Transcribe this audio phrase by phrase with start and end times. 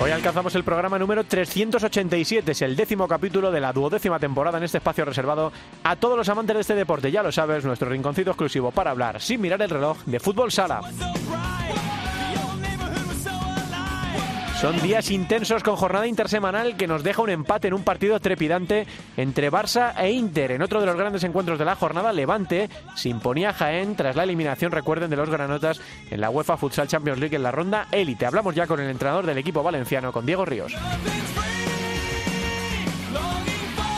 [0.00, 4.62] Hoy alcanzamos el programa número 387, es el décimo capítulo de la duodécima temporada en
[4.62, 5.52] este espacio reservado
[5.82, 7.10] a todos los amantes de este deporte.
[7.10, 10.82] Ya lo sabes, nuestro rinconcito exclusivo para hablar sin mirar el reloj de fútbol sala.
[14.60, 18.88] Son días intensos con jornada intersemanal que nos deja un empate en un partido trepidante
[19.16, 20.50] entre Barça e Inter.
[20.50, 24.24] En otro de los grandes encuentros de la jornada, Levante se imponía Jaén tras la
[24.24, 25.80] eliminación, recuerden, de los granotas
[26.10, 28.26] en la UEFA Futsal Champions League en la ronda élite.
[28.26, 30.74] Hablamos ya con el entrenador del equipo valenciano, con Diego Ríos.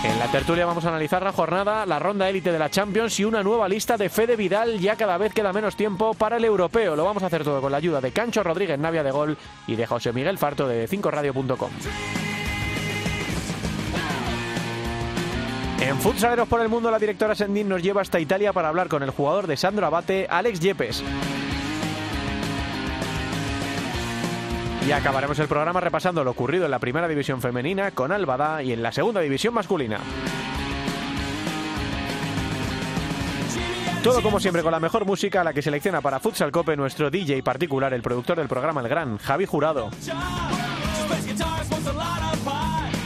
[0.02, 3.24] En la tertulia vamos a analizar la jornada, la ronda élite de la Champions y
[3.24, 4.78] una nueva lista de Fede Vidal.
[4.80, 6.96] Ya cada vez queda menos tiempo para el europeo.
[6.96, 9.76] Lo vamos a hacer todo con la ayuda de Cancho Rodríguez Navia de Gol y
[9.76, 11.70] de José Miguel Farto de 5radio.com.
[15.80, 19.02] En Futsaleros por el Mundo, la directora Sendin nos lleva hasta Italia para hablar con
[19.02, 21.02] el jugador de Sandro Abate, Alex Yepes.
[24.90, 28.72] Y acabaremos el programa repasando lo ocurrido en la primera división femenina con Albada y
[28.72, 30.00] en la segunda división masculina.
[34.02, 37.40] Todo como siempre con la mejor música, la que selecciona para Futsal Cope nuestro DJ
[37.44, 39.90] particular, el productor del programa El Gran, Javi Jurado.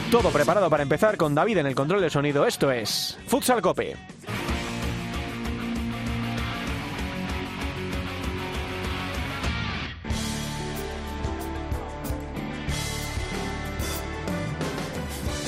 [0.09, 2.47] Todo preparado para empezar con David en el control de sonido.
[2.47, 3.95] Esto es Futsal Cope.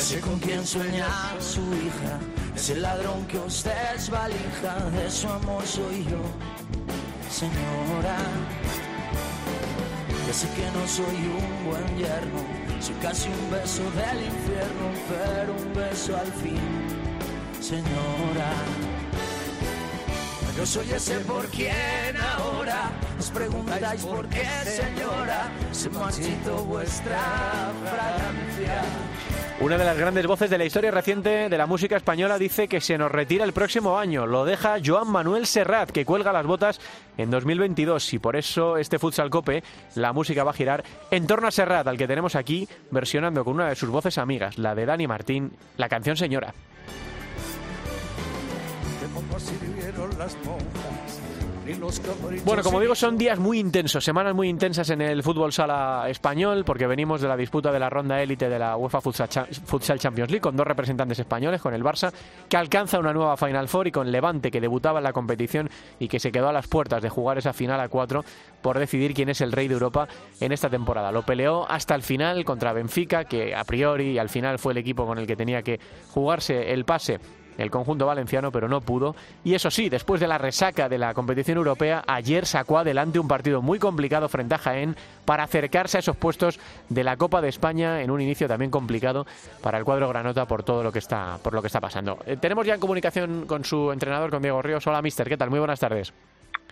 [0.07, 1.05] Sé con quién sueña
[1.41, 2.17] su hija,
[2.55, 6.21] ese ladrón que usted desvalija, de su amor soy yo,
[7.29, 8.15] señora.
[10.25, 12.39] Ya sé que no soy un buen yerno,
[12.79, 16.61] soy casi un beso del infierno, pero un beso al fin,
[17.59, 18.53] señora.
[20.55, 29.06] Yo soy ese por quien ahora os preguntáis por qué, señora, se marchito vuestra fragancia.
[29.59, 32.79] Una de las grandes voces de la historia reciente de la música española dice que
[32.79, 34.27] se nos retira el próximo año.
[34.27, 36.79] Lo deja Joan Manuel Serrat, que cuelga las botas
[37.17, 38.13] en 2022.
[38.13, 39.63] Y por eso este Futsal Cope,
[39.95, 43.55] la música va a girar en torno a Serrat, al que tenemos aquí versionando con
[43.55, 46.53] una de sus voces amigas, la de Dani Martín, la canción Señora.
[52.45, 56.63] Bueno, como digo, son días muy intensos, semanas muy intensas en el fútbol sala español,
[56.65, 60.41] porque venimos de la disputa de la ronda élite de la UEFA Futsal Champions League
[60.41, 62.13] con dos representantes españoles, con el Barça,
[62.47, 65.69] que alcanza una nueva Final Four, y con Levante, que debutaba en la competición
[65.99, 68.23] y que se quedó a las puertas de jugar esa final a cuatro
[68.61, 70.07] por decidir quién es el rey de Europa
[70.39, 71.11] en esta temporada.
[71.11, 74.77] Lo peleó hasta el final contra Benfica, que a priori y al final fue el
[74.77, 75.79] equipo con el que tenía que
[76.11, 77.19] jugarse el pase
[77.57, 79.15] el conjunto valenciano, pero no pudo.
[79.43, 83.27] Y eso sí, después de la resaca de la competición europea, ayer sacó adelante un
[83.27, 84.95] partido muy complicado frente a Jaén
[85.25, 86.59] para acercarse a esos puestos
[86.89, 89.25] de la Copa de España en un inicio también complicado
[89.61, 92.19] para el cuadro granota por todo lo que está, por lo que está pasando.
[92.25, 94.85] Eh, tenemos ya en comunicación con su entrenador, con Diego Ríos.
[94.87, 95.49] Hola, mister, ¿qué tal?
[95.49, 96.13] Muy buenas tardes.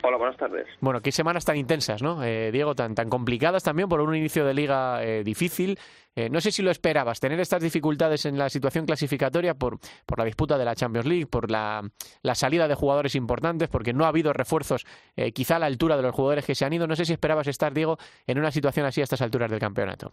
[0.04, 0.68] Hola, buenas tardes.
[0.82, 2.24] Bueno, qué semanas tan intensas, ¿no?
[2.24, 5.80] Eh, Diego, tan, tan complicadas también por un inicio de liga eh, difícil.
[6.16, 10.18] Eh, no sé si lo esperabas, tener estas dificultades en la situación clasificatoria por, por
[10.18, 11.82] la disputa de la Champions League, por la,
[12.22, 14.86] la salida de jugadores importantes, porque no ha habido refuerzos
[15.18, 16.88] eh, quizá a la altura de los jugadores que se han ido.
[16.88, 17.98] No sé si esperabas estar, Diego,
[18.28, 20.12] en una situación así a estas alturas del campeonato.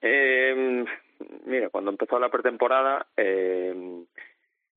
[0.00, 0.84] Eh,
[1.44, 4.04] mira, cuando empezó la pretemporada, eh,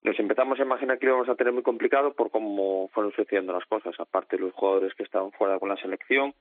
[0.04, 3.66] nos empezamos a imaginar que íbamos a tener muy complicado por cómo fueron sucediendo las
[3.66, 3.96] cosas.
[4.00, 6.34] Aparte, los jugadores que estaban fuera con la selección,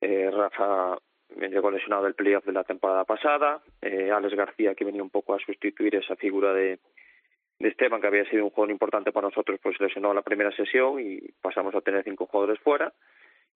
[0.00, 0.96] eh, Rafa
[1.36, 5.34] llegó lesionado del playoff de la temporada pasada, eh, Alex García que venía un poco
[5.34, 6.78] a sustituir esa figura de
[7.58, 11.20] Esteban que había sido un jugador importante para nosotros pues lesionó la primera sesión y
[11.42, 12.92] pasamos a tener cinco jugadores fuera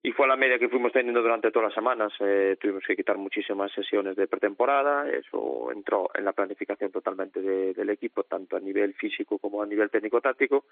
[0.03, 3.17] y fue la media que fuimos teniendo durante todas las semanas eh, tuvimos que quitar
[3.17, 8.59] muchísimas sesiones de pretemporada eso entró en la planificación totalmente de, del equipo tanto a
[8.59, 10.65] nivel físico como a nivel técnico táctico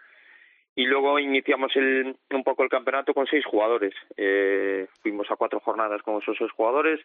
[0.75, 3.93] y luego iniciamos el, un poco el campeonato con seis jugadores.
[4.15, 7.01] Eh, fuimos a cuatro jornadas con esos seis jugadores.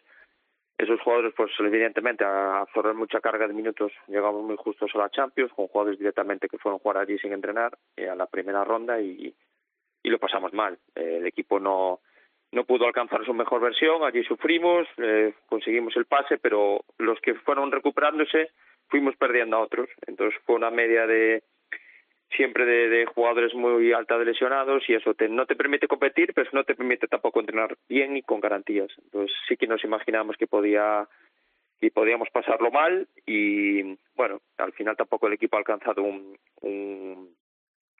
[0.77, 5.09] Esos jugadores, pues evidentemente, a absorber mucha carga de minutos, llegamos muy justos a la
[5.09, 8.63] Champions, con jugadores directamente que fueron a jugar allí sin entrenar eh, a la primera
[8.63, 9.33] ronda y,
[10.03, 10.77] y lo pasamos mal.
[10.95, 12.01] Eh, el equipo no,
[12.55, 17.33] no pudo alcanzar su mejor versión, allí sufrimos, eh, conseguimos el pase, pero los que
[17.33, 18.51] fueron recuperándose
[18.87, 19.89] fuimos perdiendo a otros.
[20.07, 21.43] Entonces fue una media de
[22.31, 26.49] siempre de, jugadores muy alta de lesionados y eso te, no te permite competir, pero
[26.53, 28.89] no te permite tampoco entrenar bien y con garantías.
[29.03, 31.07] Entonces sí que nos imaginamos que podía
[31.81, 33.83] y podíamos pasarlo mal y
[34.15, 37.35] bueno, al final tampoco el equipo ha alcanzado un, un,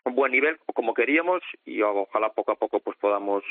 [0.06, 3.44] un buen nivel como queríamos y ojalá poco a poco pues podamos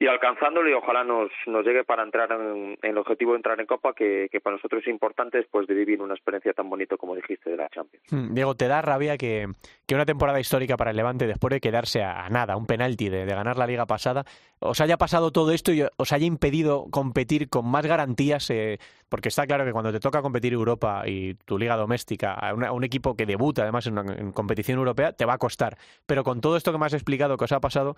[0.00, 3.66] y alcanzándolo y ojalá nos, nos llegue para entrar en, el objetivo de entrar en
[3.66, 7.50] Copa que, para nosotros es importante después de vivir una experiencia tan bonita como dijiste
[7.50, 8.06] de la Champions.
[8.10, 9.46] Hmm, Diego, ¿te da rabia que,
[9.86, 13.26] que una temporada histórica para el Levante después de quedarse a, nada, un penalti de,
[13.26, 14.24] ganar la liga pasada,
[14.58, 18.48] os haya pasado todo esto y os haya impedido competir con más garantías?
[18.48, 18.78] Eh,
[19.10, 22.84] porque está claro que cuando te toca competir Europa y tu liga doméstica, a, un
[22.84, 25.76] equipo que debuta además una, en competición europea, te va a costar.
[26.06, 27.96] Pero con todo esto que me has explicado que os ha pasado,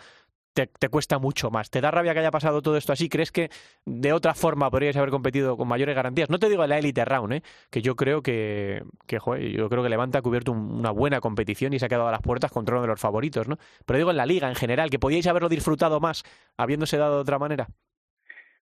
[0.53, 1.71] te, cuesta mucho más.
[1.71, 3.09] ¿Te da rabia que haya pasado todo esto así?
[3.09, 3.49] ¿Crees que
[3.87, 6.31] de otra forma podríais haber competido con mayores garantías?
[6.31, 7.43] No te digo la Elite Round, ¿eh?
[7.71, 9.19] que yo creo que, que
[9.53, 12.23] yo creo que Levante ha cubierto una buena competición y se ha quedado a las
[12.23, 13.57] puertas contra uno de los favoritos, ¿no?
[13.87, 16.23] Pero digo en la liga en general, que podíais haberlo disfrutado más
[16.57, 17.67] habiéndose dado de otra manera.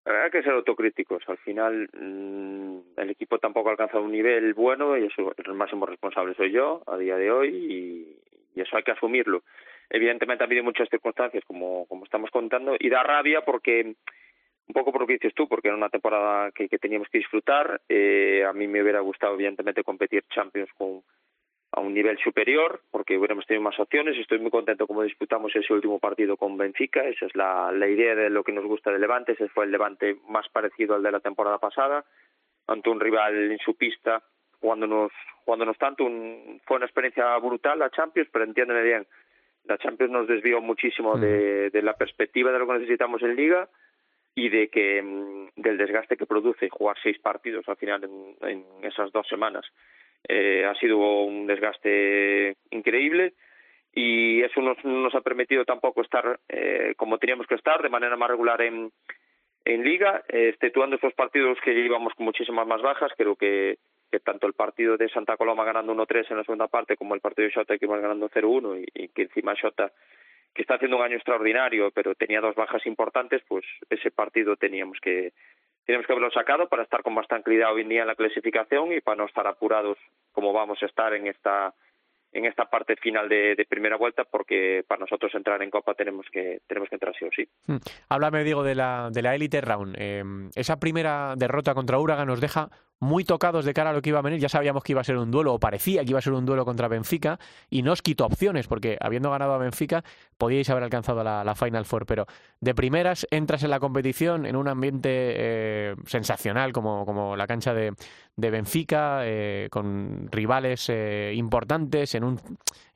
[0.04, 1.22] Hay que ser autocríticos.
[1.28, 5.86] Al final, mm, el equipo tampoco ha alcanzado un nivel bueno y eso el máximo
[5.86, 8.16] responsable soy yo a día de hoy
[8.54, 9.42] y eso hay que asumirlo
[9.90, 13.94] evidentemente ha habido muchas circunstancias como, como estamos contando y da rabia porque
[14.70, 17.18] un poco por lo que dices tú, porque era una temporada que, que teníamos que
[17.18, 17.80] disfrutar.
[17.88, 21.02] Eh, a mí me hubiera gustado, evidentemente, competir Champions con,
[21.72, 24.16] a un nivel superior, porque hubiéramos tenido más opciones.
[24.16, 27.02] Estoy muy contento como disputamos ese último partido con Benfica.
[27.02, 29.32] Esa es la, idea de lo que nos gusta de Levante.
[29.32, 32.04] Ese fue el Levante más parecido al de la temporada pasada,
[32.68, 34.22] ante un rival en su pista,
[34.60, 35.10] jugándonos,
[35.44, 36.04] jugándonos tanto.
[36.04, 39.06] Un, fue una experiencia brutal la Champions, pero entiéndeme bien,
[39.70, 43.68] la Champions nos desvió muchísimo de, de, la perspectiva de lo que necesitamos en Liga
[44.34, 48.02] y de que mm, del desgaste que produce jugar seis partidos al final
[48.42, 49.64] en, esas dos semanas.
[50.28, 53.34] Eh, ha sido un desgaste increíble
[53.94, 58.16] y eso no nos ha permitido tampoco estar eh, como teníamos que estar de manera
[58.16, 58.92] más regular en,
[59.64, 63.78] en liga, eh, exceptuando esos partidos que íbamos con muchísimas más bajas, creo que
[64.10, 67.20] que tanto el partido de Santa Coloma ganando 1-3 en la segunda parte como el
[67.20, 69.92] partido de Xota que iba ganando 0-1 y, que encima Xota
[70.52, 74.98] que está haciendo un año extraordinario pero tenía dos bajas importantes pues ese partido teníamos
[75.00, 75.32] que
[75.86, 78.92] teníamos que haberlo sacado para estar con más tranquilidad hoy en día en la clasificación
[78.92, 79.96] y para no estar apurados
[80.32, 81.72] como vamos a estar en esta
[82.32, 86.60] en esta parte final de, primera vuelta porque para nosotros entrar en Copa tenemos que
[86.66, 87.48] tenemos que entrar sí o sí.
[87.66, 87.78] Hmm.
[88.08, 89.96] Háblame, Diego, de la, de la Elite Round.
[89.98, 90.22] Eh,
[90.54, 92.70] esa primera derrota contra Uraga nos deja
[93.00, 94.38] muy tocados de cara a lo que iba a venir.
[94.38, 96.44] Ya sabíamos que iba a ser un duelo, o parecía que iba a ser un
[96.46, 97.38] duelo contra Benfica,
[97.68, 100.04] y no os quitó opciones, porque habiendo ganado a Benfica,
[100.38, 102.06] podíais haber alcanzado la, Final Four.
[102.06, 102.26] Pero
[102.60, 107.74] de primeras entras en la competición en un ambiente eh, sensacional, como, como la cancha
[107.74, 107.94] de,
[108.36, 112.40] de Benfica, eh, con rivales eh, importantes, en, un,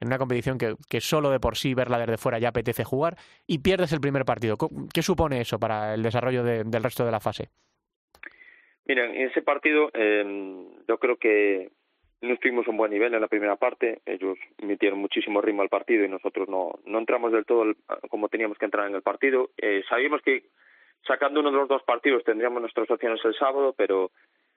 [0.01, 3.17] en una competición que, que solo de por sí verla desde fuera ya apetece jugar,
[3.47, 4.57] y pierdes el primer partido.
[4.93, 7.51] ¿Qué supone eso para el desarrollo del resto de la fase?
[8.87, 11.71] Mira, en ese partido eh, yo creo que
[12.21, 14.01] no estuvimos un buen nivel en la primera parte.
[14.07, 17.73] Ellos metieron muchísimo ritmo al partido y nosotros no, no entramos del todo
[18.09, 19.51] como teníamos que entrar en el partido.
[19.59, 20.45] Eh, sabíamos que
[21.07, 24.11] sacando uno de los dos partidos tendríamos nuestras opciones el sábado, pero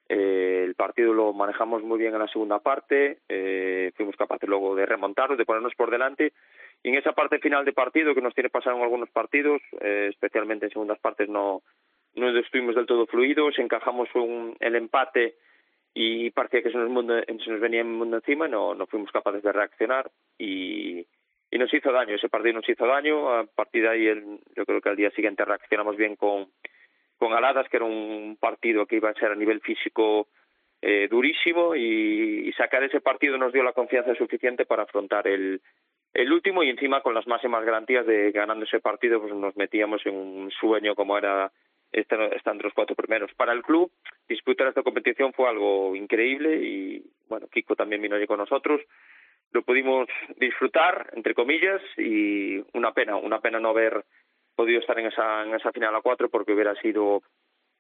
[0.10, 3.20] eh, el partido lo manejamos muy bien en la segunda parte.
[3.28, 6.34] Eh, fuimos capaces luego de remontarlo, de ponernos por delante.
[6.84, 10.08] Y en esa parte final de partido, que nos tiene pasado en algunos partidos, eh,
[10.12, 11.64] especialmente en segundas partes, no
[12.18, 15.36] no estuvimos del todo fluidos, encajamos un, el empate
[15.94, 19.44] y parecía que se nos, se nos venía el mundo encima, no, no fuimos capaces
[19.44, 21.06] de reaccionar y,
[21.50, 24.66] y nos hizo daño, ese partido nos hizo daño, a partir de ahí el, yo
[24.66, 26.48] creo que al día siguiente reaccionamos bien con,
[27.18, 30.28] con Aladas, que era un partido que iba a ser a nivel físico
[30.82, 35.60] eh, durísimo y, y, sacar ese partido nos dio la confianza suficiente para afrontar el,
[36.14, 40.06] el último y encima con las máximas garantías de ganando ese partido pues nos metíamos
[40.06, 41.52] en un sueño como era
[41.92, 43.34] están los cuatro primeros.
[43.36, 43.92] Para el club,
[44.28, 48.82] disputar esta competición fue algo increíble y, bueno, Kiko también vino allí con nosotros.
[49.52, 54.04] Lo pudimos disfrutar, entre comillas, y una pena, una pena no haber
[54.56, 57.22] podido estar en esa, en esa final a cuatro porque hubiera sido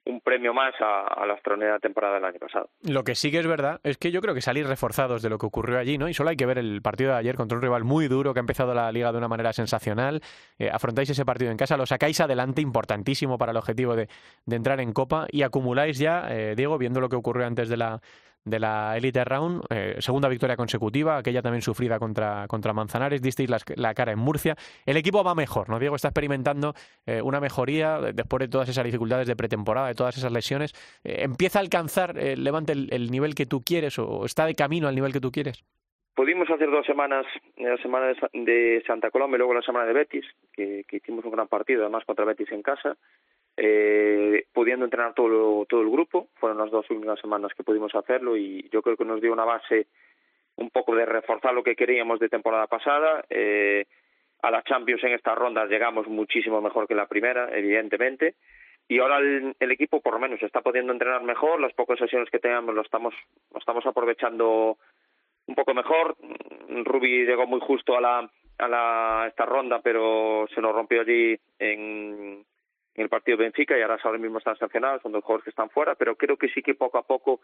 [0.07, 2.69] un premio más a, la astronera temporada del año pasado.
[2.83, 5.37] Lo que sí que es verdad es que yo creo que salir reforzados de lo
[5.37, 6.07] que ocurrió allí, ¿no?
[6.07, 8.39] Y solo hay que ver el partido de ayer contra un rival muy duro que
[8.39, 10.21] ha empezado la liga de una manera sensacional.
[10.57, 14.07] Eh, afrontáis ese partido en casa, lo sacáis adelante, importantísimo para el objetivo de,
[14.49, 18.01] entrar en Copa y acumuláis ya, eh, Diego, viendo lo que ocurrió antes de la
[18.47, 23.49] de la Elite Round, eh, segunda victoria consecutiva, aquella también sufrida contra, contra Manzanares, disteis
[23.49, 24.55] la, cara en Murcia.
[24.85, 25.79] El equipo va mejor, ¿no?
[25.79, 26.73] Diego está experimentando
[27.05, 30.73] eh, una mejoría después de todas esas dificultades de pretemporada, de todas esas lesiones.
[31.03, 34.95] Eh, ¿Empieza a alcanzar Levante el, nivel que tú quieres o está de camino al
[34.95, 35.63] nivel que tú quieres?
[36.15, 37.25] Pudimos hacer dos semanas,
[37.57, 41.31] la semana de Santa Coloma y luego la semana de Betis, que, que hicimos un
[41.31, 42.97] gran partido, además contra Betis en casa
[43.57, 46.27] eh, pudiendo entrenar todo, todo el grupo.
[46.35, 49.45] Fueron las dos últimas semanas que pudimos hacerlo y yo creo que nos dio una
[49.45, 49.87] base
[50.57, 53.25] un poco de reforzar lo que queríamos de temporada pasada.
[53.29, 53.85] Eh,
[54.43, 58.35] a la Champions en estas rondas llegamos muchísimo mejor que la primera, evidentemente.
[58.87, 61.59] Y ahora el, equipo, por lo menos, está pudiendo entrenar mejor.
[61.59, 63.13] Las pocas sesiones que teníamos lo estamos,
[63.51, 64.77] lo estamos aprovechando
[65.47, 66.15] un poco mejor.
[66.85, 71.37] Rubi llegó muy justo a la, a la esta ronda, pero se nos rompió allí
[71.59, 72.45] en,
[72.97, 75.51] en el partido de Benfica y ahora ahora mismo están sancionados, son dos jugadores que
[75.51, 77.41] están fuera, pero creo que sí que poco a poco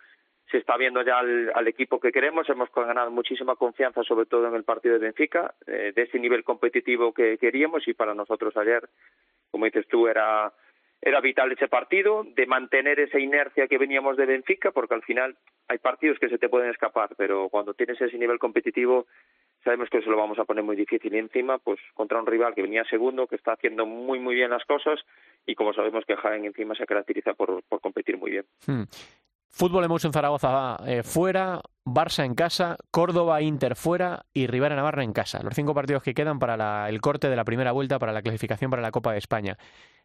[0.50, 4.56] se está viendo ya al, equipo que queremos, hemos ganado muchísima confianza sobre todo en
[4.56, 8.90] el partido de Benfica, eh, de ese nivel competitivo que queríamos y para nosotros ayer,
[9.52, 10.52] como dices tú, era
[11.06, 15.36] era vital ese partido, de mantener esa inercia que veníamos de Benfica, porque al final
[15.68, 19.06] hay partidos que se te pueden escapar, pero cuando tienes ese nivel competitivo
[19.66, 21.14] sabemos que eso lo vamos a poner muy difícil.
[21.14, 24.52] Y encima pues contra un rival que venía segundo, que está haciendo muy muy bien
[24.52, 24.98] las cosas
[25.46, 28.46] y como sabemos que Jaén encima se caracteriza por, por competir muy bien.
[28.66, 28.84] Hmm.
[29.50, 35.14] Fútbol Emotion Zaragoza eh, fuera, Barça en casa, Córdoba Inter fuera y Rivera Navarra en
[35.14, 35.44] casa.
[35.44, 38.72] Los cinco partidos que quedan para el corte de la primera vuelta, para la clasificación
[38.72, 39.58] para la Copa de España.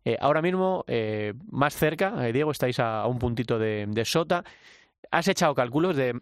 [0.04, 4.44] Eh, ahora mismo, eh, más cerca, Diego, estáis a, un puntito de Sota.
[5.10, 6.20] ¿Has echado cálculos de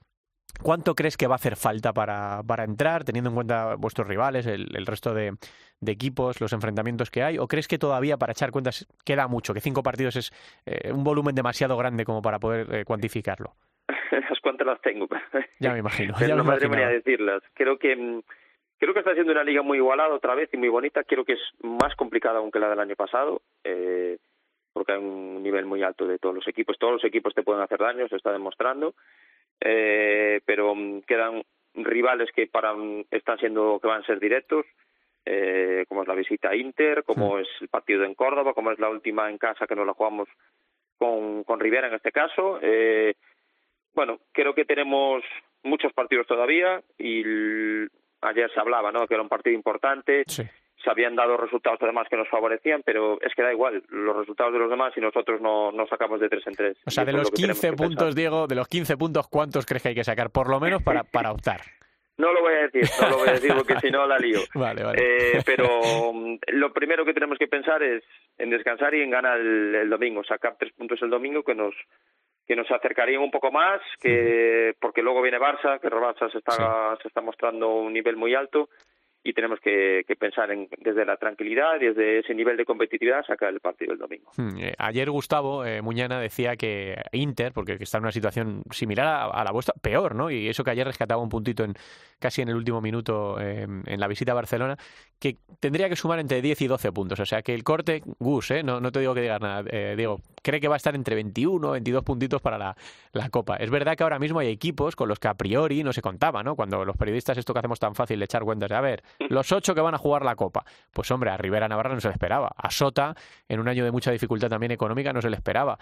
[0.62, 4.46] ¿Cuánto crees que va a hacer falta para, para entrar, teniendo en cuenta vuestros rivales,
[4.46, 5.32] el, el resto de,
[5.80, 7.38] de, equipos, los enfrentamientos que hay?
[7.38, 10.32] ¿O crees que todavía para echar cuentas queda mucho, que cinco partidos es
[10.64, 13.54] eh, un volumen demasiado grande como para poder eh, cuantificarlo?
[14.10, 15.08] Las cuantas las tengo.
[15.58, 16.14] Ya me imagino.
[16.20, 17.42] ya no me atrevería a decirlas.
[17.54, 18.20] Creo que, mm,
[18.78, 21.02] creo que está siendo una liga muy igualada otra vez y muy bonita.
[21.04, 23.40] Creo que es más complicada aún que la del año pasado.
[23.64, 24.18] Eh,
[24.74, 26.78] porque hay un nivel muy alto de todos los equipos.
[26.78, 28.94] Todos los equipos te pueden hacer daño, se está demostrando
[29.60, 31.42] eh, pero mm, quedan
[31.74, 34.64] rivales que para mm, están siendo que van a ser directos
[35.24, 38.78] eh, como es la visita a Inter como es el partido en Córdoba como es
[38.78, 40.28] la última en casa que nos la jugamos
[40.98, 42.58] con con Rivera en este caso.
[42.62, 43.14] Eh,
[43.94, 45.22] bueno creo que tenemos
[45.62, 47.22] muchos partidos todavía y
[48.20, 50.24] ayer se hablaba no que era un partido importante.
[50.26, 50.44] Sí
[50.86, 54.52] se habían dado resultados además que nos favorecían, pero es que da igual los resultados
[54.52, 56.76] de los demás y nosotros no, no sacamos de tres en tres.
[56.86, 59.94] O sea, de los 15 puntos, Diego, de los 15 puntos, ¿cuántos crees que hay
[59.96, 61.60] que sacar por lo menos para, para optar?
[62.18, 64.38] No lo voy a decir, no lo voy a decir porque si no la lío.
[64.54, 65.02] Vale, vale.
[65.02, 65.68] Eh, pero
[66.14, 68.04] mm, lo primero que tenemos que pensar es
[68.38, 71.74] en descansar y en ganar el, domingo, sacar tres puntos el domingo que nos
[72.46, 76.96] que nos acercarían un poco más, que porque luego viene Barça, que Barça se está
[77.02, 78.68] se está mostrando un nivel muy alto
[79.26, 83.58] y tenemos que, pensar en, desde la tranquilidad, desde ese nivel de competitividad, sacar el
[83.60, 84.30] partido el domingo.
[84.36, 89.30] Hmm, eh, ayer Gustavo eh, Muñana decía que Inter, porque está en una situación similar
[89.32, 90.30] a, la vuestra, peor, ¿no?
[90.30, 91.74] Y eso que ayer rescataba un puntito en
[92.18, 94.76] casi en el último minuto em, en la visita a Barcelona,
[95.18, 97.20] que tendría que sumar entre 10 y 12 puntos.
[97.20, 98.62] O sea que el corte, Gus, ¿eh?
[98.62, 101.14] no, no te digo que digas nada, eh, digo, cree que va a estar entre
[101.14, 102.76] 21 22 puntitos para la,
[103.12, 103.56] la, Copa.
[103.56, 106.42] Es verdad que ahora mismo hay equipos con los que a priori no se contaba,
[106.42, 106.54] ¿no?
[106.56, 109.50] Cuando los periodistas esto que hacemos tan fácil de echar cuentas de, a ver, los
[109.52, 110.64] ocho que van a jugar la Copa.
[110.92, 112.52] Pues hombre, a Rivera Navarra no se le esperaba.
[112.56, 113.14] A Sota,
[113.48, 115.78] en un año de mucha dificultad también económica, no se le esperaba.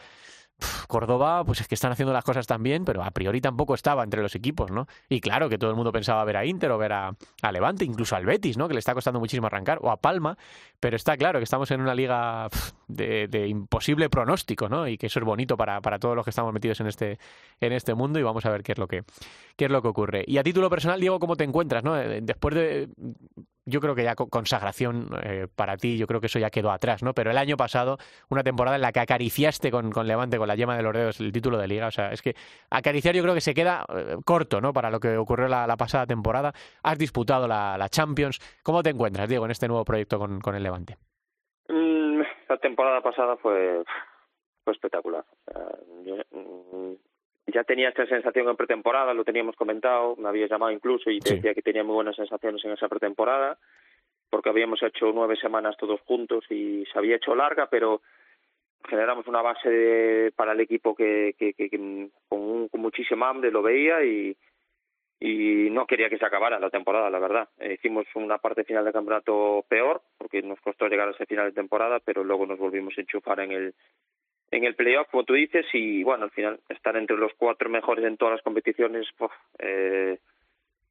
[0.88, 4.02] Córdoba, pues es que están haciendo las cosas tan bien, pero a priori tampoco estaba
[4.04, 4.86] entre los equipos, ¿no?
[5.08, 7.16] Y claro que todo el mundo pensaba ver a Inter o ver a,
[7.52, 8.68] Levante, incluso al Betis, ¿no?
[8.68, 10.36] Que le está costando muchísimo arrancar, o a Palma,
[10.80, 12.48] pero está claro que estamos en una liga
[12.88, 14.86] de, imposible pronóstico, ¿no?
[14.88, 17.18] Y que eso es bonito para, para, todos los que estamos metidos en este,
[17.60, 19.04] en este mundo y vamos a ver qué es lo que,
[19.56, 20.24] qué es lo que ocurre.
[20.26, 21.98] Y a título personal, Diego, ¿cómo te encuentras, no?
[21.98, 22.88] Eh, después de
[23.66, 27.02] yo creo que ya consagración eh, para ti, yo creo que eso ya quedó atrás,
[27.02, 27.14] ¿no?
[27.14, 30.54] Pero el año pasado, una temporada en la que acariciaste con, con Levante, con la
[30.54, 32.34] yema de los dedos, el título de liga, o sea, es que
[32.70, 34.72] acariciar yo creo que se queda eh, corto, ¿no?
[34.72, 36.52] Para lo que ocurrió la, pasada temporada.
[36.82, 38.38] Has disputado la, la, Champions.
[38.62, 40.96] ¿Cómo te encuentras, Diego, en este nuevo proyecto con, con el Levante?
[41.68, 43.82] Mm, la temporada pasada fue,
[44.66, 45.24] espectacular.
[46.32, 46.92] Mm,
[47.46, 51.54] ya tenía esta sensación en pretemporada, lo teníamos comentado, me había llamado incluso y decía
[51.54, 53.58] que tenía muy buenas sensaciones en esa pretemporada,
[54.30, 58.00] porque habíamos hecho nueve semanas todos juntos y se había hecho larga, pero
[58.88, 61.70] generamos una base para el equipo que, que, que,
[62.28, 64.36] con, con muchísima hambre lo veía y,
[65.20, 67.48] y no quería que se acabara la temporada, la verdad.
[67.60, 71.52] hicimos una parte final del campeonato peor, porque nos costó llegar a ese final de
[71.52, 73.74] temporada, pero luego nos volvimos a enchufar en el
[74.56, 78.04] en el playoff, como tú dices, y bueno, al final estar entre los cuatro mejores
[78.04, 79.04] en todas las competiciones
[79.58, 80.18] eh,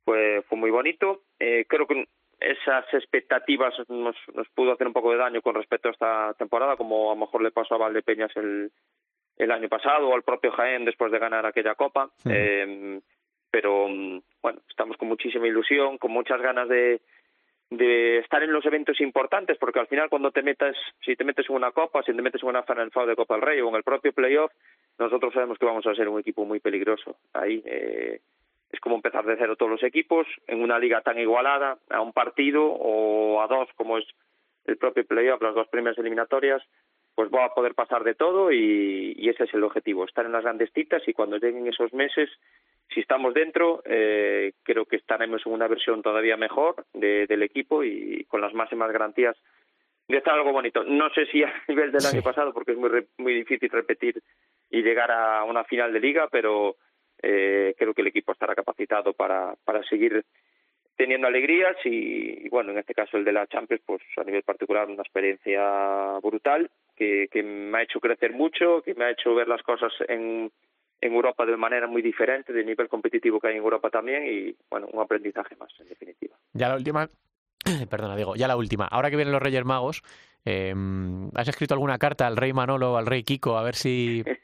[0.04, 1.22] fue, fue muy bonito.
[1.40, 2.06] Eh, creo que
[2.42, 6.76] esas expectativas nos, nos pudo hacer un poco de daño con respecto a esta temporada,
[6.76, 8.70] como a lo mejor le pasó a Valdepeñas el,
[9.38, 12.10] el año pasado o al propio Jaén después de ganar aquella copa.
[12.26, 13.00] Eh,
[13.50, 13.88] pero
[14.42, 17.00] bueno, estamos con muchísima ilusión, con muchas ganas de,
[17.70, 21.50] de estar en los eventos importantes, porque al final cuando te metas, si te metes
[21.50, 23.70] en una copa, si te metes en una Final Four de Copa del Rey o
[23.70, 24.52] en el propio playoff,
[25.00, 27.18] nosotros sabemos que vamos a ser un equipo muy peligroso.
[27.34, 28.22] Ahí eh,
[28.72, 32.14] es como empezar de cero todos los equipos en una liga tan igualada, a un
[32.14, 34.06] partido o a dos como es
[34.66, 36.62] el propio playoff, las dos primeras eliminatorias,
[37.16, 40.32] pues va a poder pasar de todo y, y ese es el objetivo, estar en
[40.32, 42.30] las grandes citas y cuando lleguen esos meses
[42.94, 47.84] si estamos dentro, eh, creo que estaremos en una versión todavía mejor de, del equipo
[47.84, 49.36] y con las máximas garantías
[50.08, 50.84] de estar algo bonito.
[50.84, 54.22] No sé si a nivel del año pasado, porque es muy, muy difícil repetir
[54.70, 56.76] y llegar a una final de liga, pero
[57.22, 60.24] eh, creo que el equipo estará capacitado para, para seguir
[60.96, 64.44] teniendo alegrías y, y, bueno, en este caso el de la Champions, pues a nivel
[64.44, 69.34] particular una experiencia brutal que, que me ha hecho crecer mucho, que me ha hecho
[69.36, 70.52] ver las cosas en
[71.04, 74.56] en Europa de manera muy diferente, de nivel competitivo que hay en Europa también y,
[74.70, 76.38] bueno, un aprendizaje más, en definitiva.
[76.54, 77.10] Ya la última,
[77.90, 78.86] perdona, digo, ya la última.
[78.86, 80.02] Ahora que vienen los Reyes Magos,
[80.46, 80.74] eh,
[81.36, 83.58] ¿has escrito alguna carta al rey Manolo o al rey Kiko?
[83.58, 84.24] A ver si...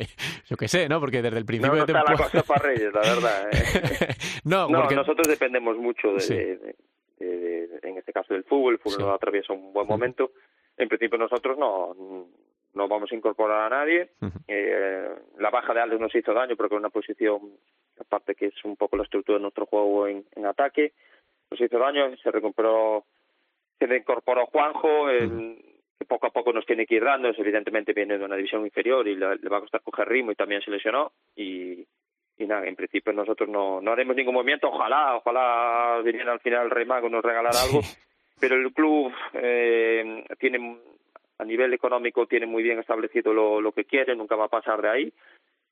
[0.48, 1.00] Yo qué sé, ¿no?
[1.00, 2.18] Porque desde el principio no, de temporada...
[2.18, 3.48] la cosa para Reyes, la verdad.
[3.52, 4.14] ¿eh?
[4.44, 4.94] no, no porque...
[4.94, 6.34] nosotros dependemos mucho, de, sí.
[6.34, 6.76] de,
[7.18, 8.74] de, en este caso, del fútbol.
[8.74, 9.14] El fútbol sí.
[9.14, 10.32] atraviesa un buen momento.
[10.80, 11.94] En principio nosotros no
[12.74, 14.10] no vamos a incorporar a nadie.
[14.20, 14.42] Uh -huh.
[14.48, 15.08] eh,
[15.38, 17.40] la baja de Aldo nos hizo daño porque es una posición,
[17.98, 20.92] aparte que es un poco la estructura de nuestro juego en, en ataque,
[21.50, 23.04] nos hizo daño, se recuperó,
[23.78, 25.62] se reincorporó Juanjo, eh, uh -huh.
[25.98, 28.64] que poco a poco nos tiene que ir dando, es, evidentemente viene de una división
[28.64, 31.84] inferior y le, le, va a costar coger ritmo y también se lesionó y,
[32.38, 36.66] y nada, en principio nosotros no, no haremos ningún movimiento, ojalá, ojalá viniera al final
[36.66, 37.80] el Rey Mago nos regalara algo,
[38.40, 40.78] pero el club eh, tiene
[41.38, 44.82] a nivel económico tiene muy bien establecido lo, lo que quiere, nunca va a pasar
[44.82, 45.12] de ahí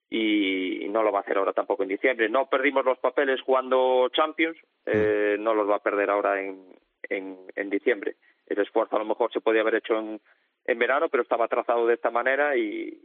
[0.09, 2.29] y, y no lo va a hacer ahora tampoco en diciembre.
[2.29, 4.57] No perdimos los papeles jugando Champions,
[4.87, 6.63] eh, no los va a perder ahora en,
[7.11, 8.17] en, en diciembre.
[8.47, 10.21] El esfuerzo a lo mejor se podía haber hecho en,
[10.65, 13.03] en verano, pero estaba trazado de esta manera y,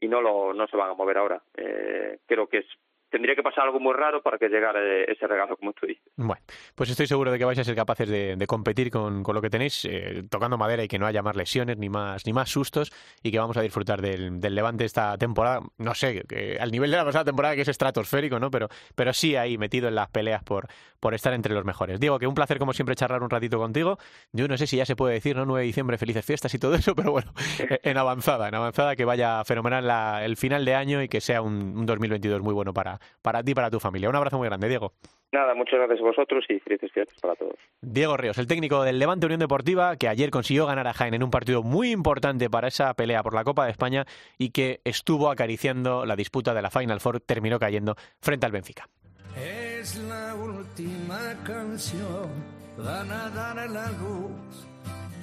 [0.00, 1.40] y no lo no se van a mover ahora.
[1.56, 2.66] Eh, creo que es
[3.10, 6.02] tendría que pasar algo muy raro para que llegara ese regalo, como tú dices.
[6.16, 6.42] Bueno,
[6.74, 9.42] pues estoy seguro de que vais a ser capaces de, de competir con, con, lo
[9.42, 12.50] que tenéis, eh, tocando madera y que no haya más lesiones ni más ni más
[12.50, 12.92] sustos
[13.22, 15.60] y que vamos a disfrutar del, del Levante esta temporada.
[15.78, 18.50] No sé, que al nivel de la pasada temporada que es estratosférico, ¿no?
[18.50, 20.68] Pero, pero sí ahí metido en las peleas por,
[21.00, 21.98] por estar entre los mejores.
[21.98, 23.98] Diego, que un placer como siempre charlar un ratito contigo.
[24.32, 25.44] Yo no sé si ya se puede decir, ¿no?
[25.44, 27.32] 9 de diciembre, felices fiestas y todo eso, pero bueno,
[27.82, 31.42] en avanzada, en avanzada, que vaya fenomenal la, el final de año y que sea
[31.42, 34.08] un, un 2022 muy bueno para, para ti y para tu familia.
[34.08, 34.92] Un abrazo muy grande, Diego.
[35.32, 37.54] Nada, muchas gracias a vosotros y felices fiestas para todos.
[37.80, 41.22] Diego Ríos, el técnico del Levante Unión Deportiva, que ayer consiguió ganar a Jaén en
[41.22, 44.06] un partido muy importante para esa pelea por la Copa de España
[44.38, 48.88] y que estuvo acariciando la disputa de la Final Four, terminó cayendo frente al Benfica.
[49.36, 52.28] Es la última canción,
[52.76, 54.66] van a dar la luz,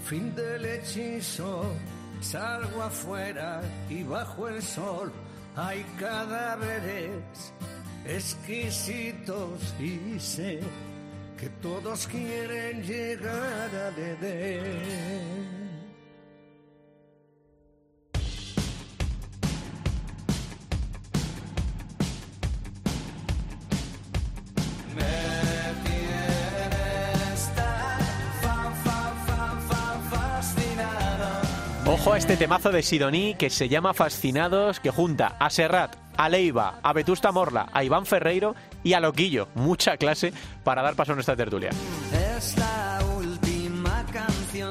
[0.05, 1.65] fin del hechizo,
[2.21, 5.11] salgo afuera y bajo el sol
[5.57, 7.51] hay cadáveres
[8.05, 10.59] exquisitos y sé
[11.37, 15.57] que todos quieren llegar a Edén.
[31.89, 36.27] Ojo a este temazo de Sidoní que se llama Fascinados, que junta a Serrat, a
[36.27, 39.47] Leiva, a Vetusta Morla, a Iván Ferreiro y a Loquillo.
[39.55, 40.33] Mucha clase
[40.65, 41.69] para dar paso a nuestra tertulia.
[42.37, 44.69] Esta última canción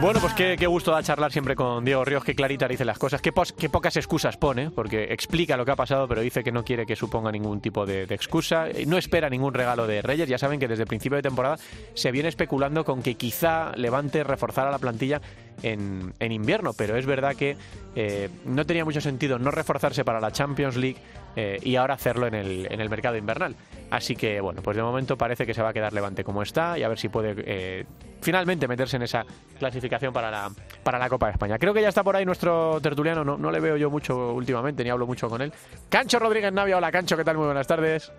[0.00, 2.98] bueno, pues qué, qué, gusto da charlar siempre con Diego Ríos, qué clarita dice las
[2.98, 6.42] cosas, qué, pos, qué, pocas excusas pone, porque explica lo que ha pasado, pero dice
[6.42, 10.02] que no quiere que suponga ningún tipo de, de, excusa, no espera ningún regalo de
[10.02, 11.56] Reyes, ya saben que desde el principio de temporada
[11.94, 15.20] se viene especulando con que quizá Levante reforzara la plantilla
[15.62, 17.56] en, en invierno, pero es verdad que
[17.94, 20.96] eh, no tenía mucho sentido no reforzarse para la Champions League
[21.36, 23.54] eh, y ahora hacerlo en el, en el mercado invernal.
[23.90, 26.78] Así que, bueno, pues de momento parece que se va a quedar Levante como está
[26.78, 27.84] y a ver si puede eh,
[28.20, 29.24] finalmente meterse en esa
[29.58, 30.50] clasificación para la,
[30.82, 31.58] para la Copa de España.
[31.58, 34.82] Creo que ya está por ahí nuestro tertuliano, no, no le veo yo mucho últimamente,
[34.82, 35.52] ni hablo mucho con él.
[35.88, 37.36] Cancho Rodríguez Navia, hola Cancho, ¿qué tal?
[37.36, 38.10] Muy buenas tardes.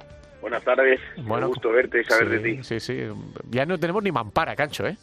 [0.42, 2.64] Buenas tardes, bueno, un gusto verte y saber sí, de ti.
[2.64, 3.00] Sí, sí,
[3.50, 4.98] ya no tenemos ni mampara, Cancho, ¿eh?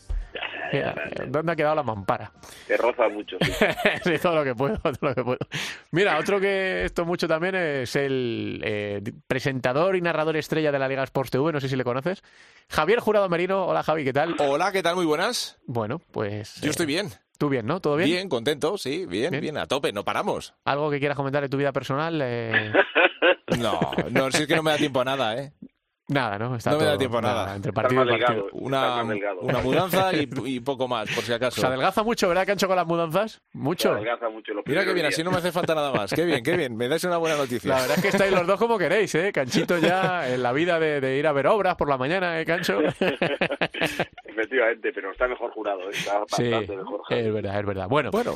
[0.72, 0.94] Mira,
[1.26, 2.30] ¿Dónde ha quedado la mampara?
[2.66, 3.36] Te roza mucho.
[3.40, 3.50] Sí.
[4.04, 5.38] Sí, todo lo que puedo, todo lo que puedo.
[5.90, 10.88] Mira, otro que esto mucho también es el eh, presentador y narrador estrella de la
[10.88, 12.22] Liga Sports TV, no sé si le conoces.
[12.68, 13.66] Javier Jurado Merino.
[13.66, 14.36] Hola Javi, ¿qué tal?
[14.38, 14.96] Hola, ¿qué tal?
[14.96, 15.58] Muy buenas.
[15.66, 16.60] Bueno, pues...
[16.60, 17.08] Yo eh, estoy bien.
[17.38, 17.80] ¿Tú bien, no?
[17.80, 18.10] ¿Todo bien?
[18.10, 19.40] Bien, contento, sí, bien, Bien.
[19.40, 20.52] bien, a tope, no paramos.
[20.66, 22.20] ¿Algo que quieras comentar de tu vida personal?
[22.22, 22.72] Eh,
[23.58, 25.52] No, no, si es que no me da tiempo a nada, ¿eh?
[26.10, 26.56] Nada, ¿no?
[26.56, 27.56] Está No me da todo- tiempo a nada.
[27.56, 28.46] Entre partido y partido.
[28.52, 29.02] Una,
[29.40, 31.60] una mudanza y, y poco más, por si acaso.
[31.60, 33.40] Se adelgaza mucho, ¿verdad, Cancho, con las mudanzas?
[33.52, 33.92] Mucho.
[33.92, 35.14] Adelgaza mucho los Mira que primeros bien, días.
[35.14, 36.12] así no me hace falta nada más.
[36.12, 37.68] Qué bien, qué bien, me dais una buena noticia.
[37.74, 39.30] La verdad es que estáis los dos como queréis, ¿eh?
[39.32, 42.44] Canchito ya en la vida de, de ir a ver obras por la mañana, ¿eh,
[42.44, 42.80] Cancho?
[44.24, 45.92] Efectivamente, pero está mejor jurado, ¿eh?
[45.92, 47.02] está Sí, bastante mejor.
[47.08, 47.20] Javi.
[47.20, 47.88] es verdad, es verdad.
[47.88, 48.34] Bueno, Bueno,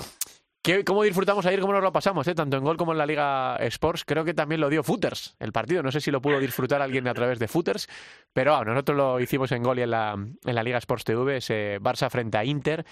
[0.64, 1.60] ¿qué- ¿cómo disfrutamos ayer?
[1.60, 2.26] ¿Cómo nos lo pasamos?
[2.26, 2.34] ¿eh?
[2.34, 4.04] Tanto en gol como en la Liga Sports.
[4.04, 5.82] Creo que también lo dio Footers, el partido.
[5.82, 7.86] No sé si lo pudo disfrutar alguien a través de Footers,
[8.32, 11.36] pero ah, nosotros lo hicimos en gol y en la, en la Liga Sports TV,
[11.36, 12.84] ese Barça frente a Inter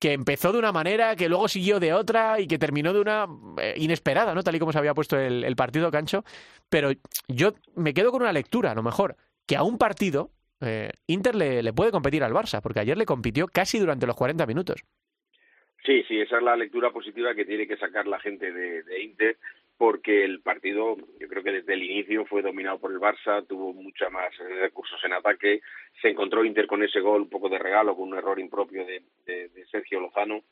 [0.00, 3.26] que empezó de una manera, que luego siguió de otra y que terminó de una
[3.58, 4.42] eh, inesperada, ¿no?
[4.42, 6.24] Tal y como se había puesto el, partido, Cancho.
[6.70, 6.90] Pero
[7.28, 9.16] yo me quedo con una lectura, a lo mejor,
[9.46, 10.30] que a un partido
[10.62, 14.16] eh, Inter le, le puede competir al Barça, porque ayer le compitió casi durante los
[14.16, 14.84] 40 minutos.
[15.84, 19.38] Sí, sí, esa es la lectura positiva que tiene que sacar la gente de, Inter,
[19.78, 23.72] porque el partido, yo creo que desde el inicio fue dominado por el Barça, tuvo
[23.72, 25.62] mucha más recursos en ataque,
[26.02, 29.66] se encontró Inter con ese gol un poco de regalo, con un error impropio de
[29.70, 30.42] Sergio Lozano.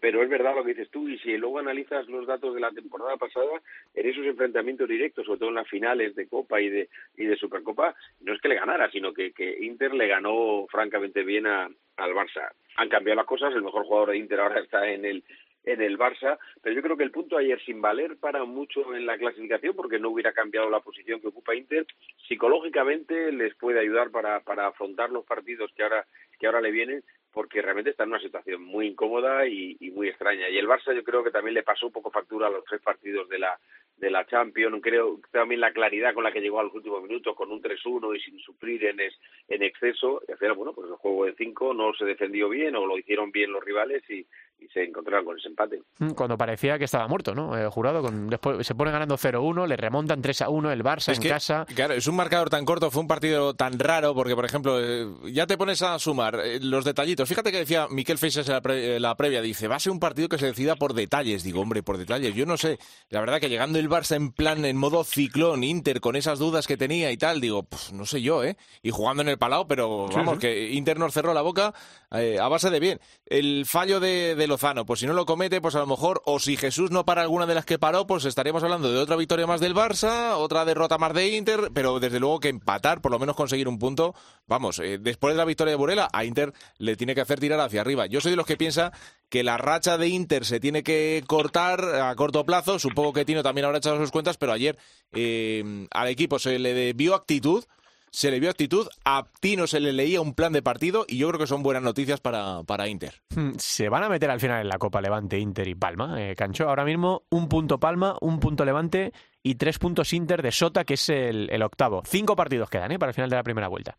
[0.00, 2.70] Pero es verdad lo que dices tú, y si luego analizas los datos de la
[2.70, 3.60] temporada pasada,
[3.94, 7.36] en esos enfrentamientos directos, sobre todo en las finales de Copa y de, y de
[7.36, 11.68] Supercopa, no es que le ganara, sino que, que Inter le ganó francamente bien a,
[11.96, 12.50] al Barça.
[12.76, 15.24] Han cambiado las cosas, el mejor jugador de Inter ahora está en el
[15.66, 19.06] en el Barça, pero yo creo que el punto ayer sin valer para mucho en
[19.06, 21.86] la clasificación porque no hubiera cambiado la posición que ocupa Inter,
[22.28, 26.06] psicológicamente les puede ayudar para, para afrontar los partidos que ahora
[26.38, 27.02] que ahora le vienen
[27.34, 30.48] porque realmente está en una situación muy incómoda y, y muy extraña.
[30.48, 32.80] Y el Barça yo creo que también le pasó un poco factura a los tres
[32.80, 33.58] partidos de la
[33.96, 34.80] de la Champions.
[34.82, 38.16] Creo también la claridad con la que llegó a los últimos minutos con un 3-1
[38.16, 39.14] y sin sufrir en, es-
[39.48, 40.20] en exceso.
[40.28, 42.98] Y al final, bueno, pues el juego de cinco no se defendió bien o lo
[42.98, 44.26] hicieron bien los rivales y,
[44.58, 45.80] y se encontraron con ese empate.
[46.00, 47.56] Mm, Cuando parecía que estaba muerto, ¿no?
[47.56, 51.22] Eh, jurado, con, después se pone ganando 0-1, le remontan 3-1 el Barça Es en
[51.22, 51.64] que, casa.
[51.76, 55.06] Claro, es un marcador tan corto, fue un partido tan raro, porque, por ejemplo, eh,
[55.26, 57.23] ya te pones a sumar eh, los detallitos.
[57.28, 60.00] Fíjate que decía Miquel Feixas en la, pre- la previa, dice, va a ser un
[60.00, 61.42] partido que se decida por detalles.
[61.42, 62.34] Digo, hombre, por detalles.
[62.34, 62.78] Yo no sé,
[63.10, 66.66] la verdad que llegando el Barça en plan, en modo ciclón, Inter, con esas dudas
[66.66, 68.56] que tenía y tal, digo, pues no sé yo, ¿eh?
[68.82, 71.74] Y jugando en el Palau, pero vamos, que Inter nos cerró la boca
[72.10, 73.00] eh, a base de bien.
[73.26, 76.38] El fallo de, de Lozano, pues si no lo comete, pues a lo mejor, o
[76.38, 79.46] si Jesús no para alguna de las que paró, pues estaríamos hablando de otra victoria
[79.46, 83.18] más del Barça, otra derrota más de Inter, pero desde luego que empatar, por lo
[83.18, 84.14] menos conseguir un punto,
[84.46, 87.60] vamos, eh, después de la victoria de Burela, a Inter le tiene que hacer tirar
[87.60, 88.06] hacia arriba.
[88.06, 88.92] Yo soy de los que piensa
[89.28, 93.42] que la racha de Inter se tiene que cortar a corto plazo, supongo que Tino
[93.42, 94.76] también habrá echado sus cuentas, pero ayer
[95.12, 97.64] eh, al equipo se le vio actitud,
[98.10, 101.26] se le vio actitud, a Tino se le leía un plan de partido y yo
[101.28, 103.22] creo que son buenas noticias para, para Inter.
[103.34, 106.14] Mm, Se van a meter al final en la Copa Levante, Inter y Palma.
[106.22, 110.52] Eh, Cancho, ahora mismo un punto Palma, un punto Levante y tres puntos Inter de
[110.52, 112.02] Sota, que es el, el octavo.
[112.06, 112.98] Cinco partidos quedan ¿eh?
[113.00, 113.98] para el final de la primera vuelta.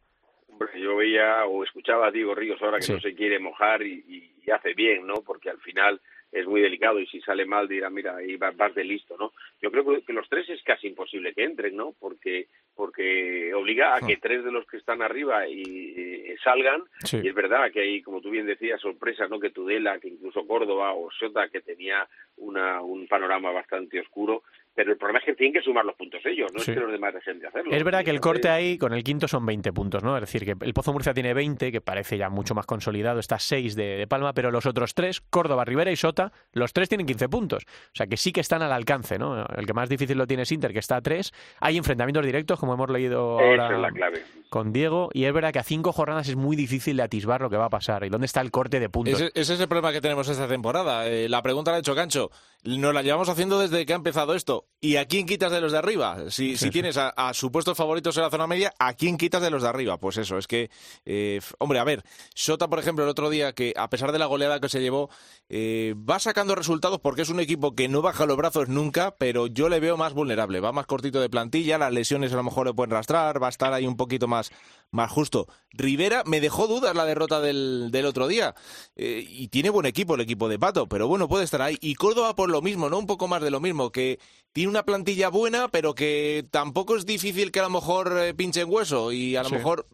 [1.48, 2.94] O escuchaba a Diego Ríos ahora que Sí.
[2.94, 5.22] no se quiere mojar y, hace bien, ¿no?
[5.26, 6.00] Porque al final
[6.32, 9.32] es muy delicado y si sale mal dirá, mira, ahí vas, de listo, ¿no?
[9.62, 11.94] Yo creo que, los tres es casi imposible que entren, ¿no?
[12.00, 17.22] Porque porque obliga a que tres de los que están arriba y, y salgan Sí.
[17.24, 19.40] y es verdad que hay, como tú bien decías, sorpresas, ¿no?
[19.40, 22.06] Que Tudela, que incluso Córdoba o Sota, que tenía
[22.38, 24.44] una, un panorama bastante oscuro,
[24.76, 26.72] pero el problema es que tienen que sumar los puntos ellos, no Sí.
[26.72, 27.72] es que los demás dejen de hacerlo.
[27.72, 30.16] Es verdad que el corte ahí con el quinto son 20 puntos, ¿no?
[30.18, 33.40] Es decir, que el Pozo Murcia tiene 20, que parece ya mucho más consolidado, está
[33.40, 37.08] 6 de, de Palma, pero los otros tres, Córdoba, Rivera y Sota, los tres tienen
[37.08, 37.64] 15 puntos.
[37.66, 39.46] O sea que sí que están al alcance, ¿no?
[39.48, 41.32] El que más difícil lo tiene es Inter, que está a 3.
[41.62, 44.24] Hay enfrentamientos directos, como hemos leído ahora Esa es la clave.
[44.50, 47.50] con Diego, y es verdad que a cinco jornadas es muy difícil de atisbar lo
[47.50, 48.04] que va a pasar.
[48.06, 49.14] ¿Y dónde está el corte de puntos?
[49.22, 51.08] Ese, ese es el problema que tenemos esta temporada.
[51.08, 52.30] Eh, la pregunta la ha hecho Cancho.
[52.66, 54.66] Nos la llevamos haciendo desde que ha empezado esto.
[54.82, 56.32] ¿Y a quién quitas de los de arriba?
[56.32, 59.52] Si, si tienes a, a supuestos favoritos en la zona media, ¿a quién quitas de
[59.52, 59.98] los de arriba?
[60.00, 60.72] Pues eso, es que,
[61.06, 64.26] eh, hombre, a ver, Sota, por ejemplo, el otro día, que a pesar de la
[64.26, 65.12] goleada que se llevó,
[65.48, 69.46] eh, va sacando resultados porque es un equipo que no baja los brazos nunca, pero
[69.46, 70.60] yo le veo más vulnerable.
[70.60, 73.52] Va más cortito de plantilla, las lesiones a lo mejor le pueden rastrar, va a
[73.52, 74.52] estar ahí un poquito más,
[74.96, 75.48] más justo.
[75.72, 78.56] Rivera me dejó dudas la derrota del, del otro día.
[78.96, 81.78] Eh, y tiene buen equipo el equipo de Pato, pero bueno, puede estar ahí.
[81.82, 82.98] Y Córdoba por lo mismo, ¿no?
[82.98, 84.20] Un poco más de lo mismo, que
[84.54, 88.62] tiene una plantilla buena, pero que tampoco es difícil que a lo mejor eh, pinche
[88.62, 89.56] en hueso y a lo Sí.
[89.56, 89.88] mejor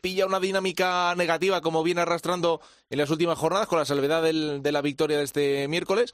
[0.00, 4.62] pilla una dinámica negativa como viene arrastrando en las últimas jornadas con la salvedad del,
[4.62, 6.12] de la victoria de este miércoles,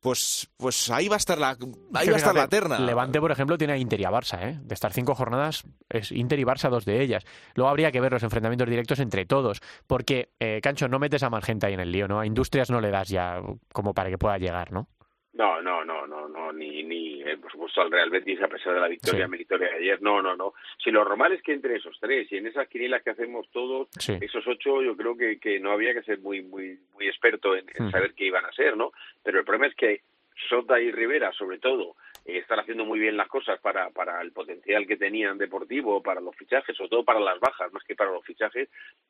[0.00, 1.56] pues, pues ahí va a estar la,
[1.94, 2.78] ahí va a estar la terna.
[2.78, 4.58] Levante, por ejemplo, tiene a Inter y a Barça, ¿eh?
[4.62, 7.24] De estar cinco jornadas, es Inter y Barça dos de ellas.
[7.54, 11.30] Luego habría que ver los enfrentamientos directos entre todos, porque, eh, Cancho, no metes a
[11.30, 12.18] más gente ahí en el lío, ¿no?
[12.20, 13.40] A Industrias no le das ya
[13.72, 14.88] como para que pueda llegar, ¿no?
[15.34, 18.74] No, no, no, no, no, ni, ni eh, por supuesto al Real Betis a pesar
[18.74, 20.52] de la victoria meritoria de ayer, no, no, no.
[20.82, 23.88] Si lo normal es que entre esos tres y en esas quinielas que hacemos todos,
[24.20, 27.64] esos ocho, yo creo que, que no había que ser muy, muy, muy experto en,
[27.90, 28.92] saber qué iban a ser, ¿no?
[29.22, 30.02] Pero el problema es que
[30.50, 34.32] Sota y Rivera, sobre todo, eh, están haciendo muy bien las cosas para, para el
[34.32, 38.10] potencial que tenían deportivo, para los fichajes, sobre todo para las bajas, más que para
[38.10, 38.68] los fichajes,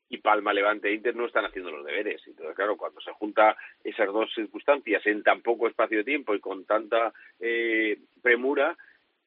[0.08, 2.22] y Palma, Levante e Inter no están haciendo los deberes.
[2.26, 6.40] Entonces, claro, cuando se junta esas dos circunstancias en tan poco espacio de tiempo y
[6.40, 8.76] con tanta eh, premura,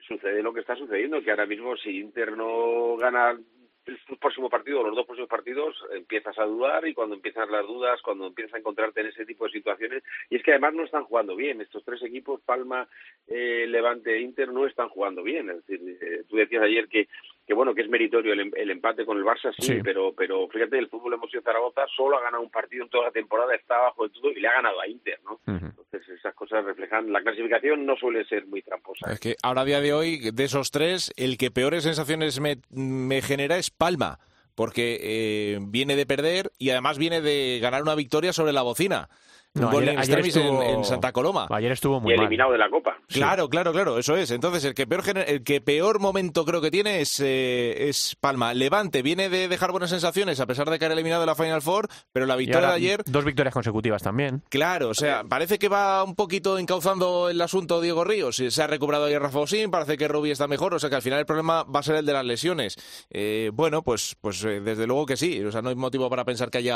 [0.08, 3.38] sucede lo que está sucediendo, que ahora mismo si Inter no gana
[3.86, 8.02] el próximo partido, los dos próximos partidos, empiezas a dudar y cuando empiezan las dudas,
[8.02, 11.04] cuando empiezas a encontrarte en ese tipo de situaciones, y es que además no están
[11.04, 12.88] jugando bien, estos tres equipos, Palma,
[13.28, 17.08] eh, Levante e Inter, no están jugando bien, es decir, eh, tú decías ayer que
[17.46, 20.48] que bueno, que es meritorio el, em, el, empate con el Barça, sí, pero pero
[20.48, 23.54] fíjate, el fútbol hemos sido Zaragoza solo ha ganado un partido en toda la temporada,
[23.56, 25.40] está abajo de todo y le ha ganado a Inter, ¿no?
[25.46, 29.12] Entonces esas cosas reflejan, la clasificación no suele ser muy tramposa.
[29.12, 32.58] Es que ahora a día de hoy, de esos tres, el que peores sensaciones me,
[32.72, 34.20] me genera es Palma,
[34.56, 39.10] porque eh, viene de perder y además viene de ganar una victoria sobre la bocina.
[39.56, 41.48] No, ayer, estuvo, en, Santa Coloma.
[41.50, 42.98] Ayer estuvo muy y eliminado de la Copa.
[43.08, 44.32] Claro, claro, claro, eso es.
[44.32, 48.54] Entonces, el que peor, el que peor momento creo que tiene es, eh, es Palma.
[48.54, 51.62] Levante viene de dejar buenas sensaciones a pesar de que ha eliminado de la Final
[51.62, 53.04] Four, pero la victoria de ayer...
[53.06, 54.44] Dos victorias consecutivas también.
[54.50, 58.36] Claro, o sea, parece que va un poquito encauzando el asunto Diego Ríos.
[58.36, 61.02] Se ha recuperado ayer Rafa Osín, parece que Rubí está mejor, o sea que al
[61.02, 62.76] final el problema va a ser el de las lesiones.
[63.10, 66.26] Eh, bueno, pues, pues eh, desde luego que sí, o sea, no hay motivo para
[66.26, 66.76] pensar que haya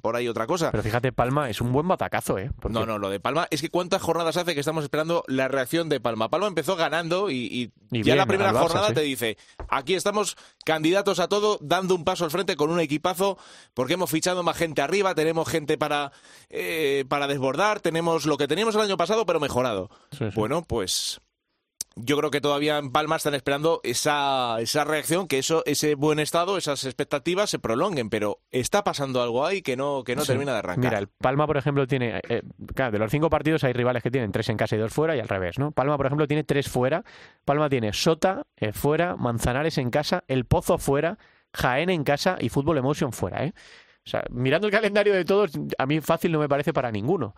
[0.00, 0.70] por ahí otra cosa.
[0.70, 1.86] Pero fíjate, Palma es un buen
[2.38, 2.50] ¿eh?
[2.68, 5.88] No, no, lo de Palma es que cuántas jornadas hace que estamos esperando la reacción
[5.88, 6.28] de Palma.
[6.30, 9.36] Palma empezó ganando y, ya la primera jornada te dice,
[9.68, 13.38] aquí estamos candidatos a todo, dando un paso al frente con un equipazo,
[13.74, 16.12] porque hemos fichado más gente arriba, tenemos gente para,
[16.50, 19.90] eh, para desbordar, tenemos lo que teníamos el año pasado, pero mejorado.
[20.34, 21.20] Bueno, pues
[21.96, 26.18] yo creo que todavía en Palma están esperando esa, esa reacción, que eso, ese buen
[26.18, 30.52] estado, esas expectativas se prolonguen, pero está pasando algo ahí que no, que no termina
[30.52, 30.84] de arrancar.
[30.84, 32.42] Mira, el Palma, por ejemplo, tiene, eh,
[32.74, 35.16] claro, de los cinco partidos hay rivales que tienen tres en casa y dos fuera
[35.16, 35.70] y al revés, ¿no?
[35.70, 37.04] Palma, por ejemplo, tiene tres fuera,
[37.44, 41.18] Palma tiene Sota eh, fuera, Manzanares en casa, El Pozo fuera,
[41.52, 43.54] Jaén en casa y Fútbol Emotion fuera, ¿eh?
[44.06, 47.34] O sea, mirando el calendario de todos, a mí fácil no me parece para ninguno.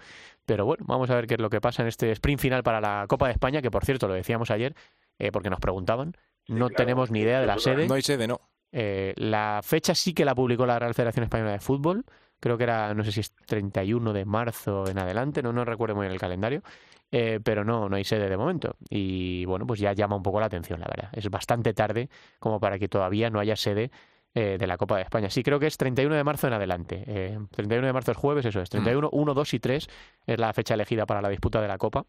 [0.46, 2.80] Pero bueno, vamos a ver qué es lo que pasa en este sprint final para
[2.80, 4.74] la Copa de España, que por cierto lo decíamos ayer,
[5.18, 6.16] eh, porque nos preguntaban.
[6.48, 7.86] no tenemos ni idea de la sede.
[7.88, 8.40] No hay sede, no.
[8.72, 12.04] Eh, la fecha sí que la publicó la Real Federación Española de Fútbol.
[12.38, 15.94] Creo que era, no sé si es 31 de marzo en adelante, no, no recuerdo
[15.94, 16.62] muy bien el calendario.
[17.10, 18.76] Eh, pero no, no hay sede de momento.
[18.90, 21.10] Y bueno, pues ya llama un poco la atención, la verdad.
[21.12, 23.90] Es bastante tarde como para que todavía no haya sede
[24.38, 25.30] eh, de la Copa de España.
[25.30, 27.02] Sí, creo que es 31 de marzo en adelante.
[27.06, 28.68] Eh, 31 de marzo es jueves, eso es.
[28.68, 29.88] 31, 1, 2 y 3
[30.26, 32.04] es la fecha elegida para la disputa de la Copa.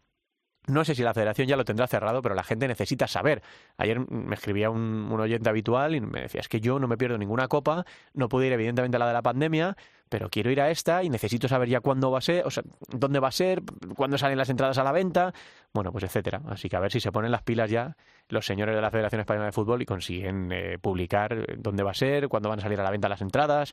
[0.68, 3.42] No sé si la federación ya lo tendrá cerrado, pero la gente necesita saber.
[3.78, 7.18] Ayer me escribía un, oyente habitual y me decía, es que yo no me pierdo
[7.18, 9.76] ninguna copa, no puedo ir evidentemente a la de la pandemia,
[10.08, 12.62] pero quiero ir a esta y necesito saber ya cuándo va a ser, o sea,
[12.88, 13.62] dónde va a ser,
[13.96, 15.32] cuándo salen las entradas a la venta,
[15.72, 16.42] bueno, pues etcétera.
[16.48, 17.96] Así que a ver si se ponen las pilas ya
[18.28, 21.94] los señores de la Federación Española de Fútbol y consiguen eh, publicar dónde va a
[21.94, 23.72] ser, cuándo van a salir a la venta las entradas,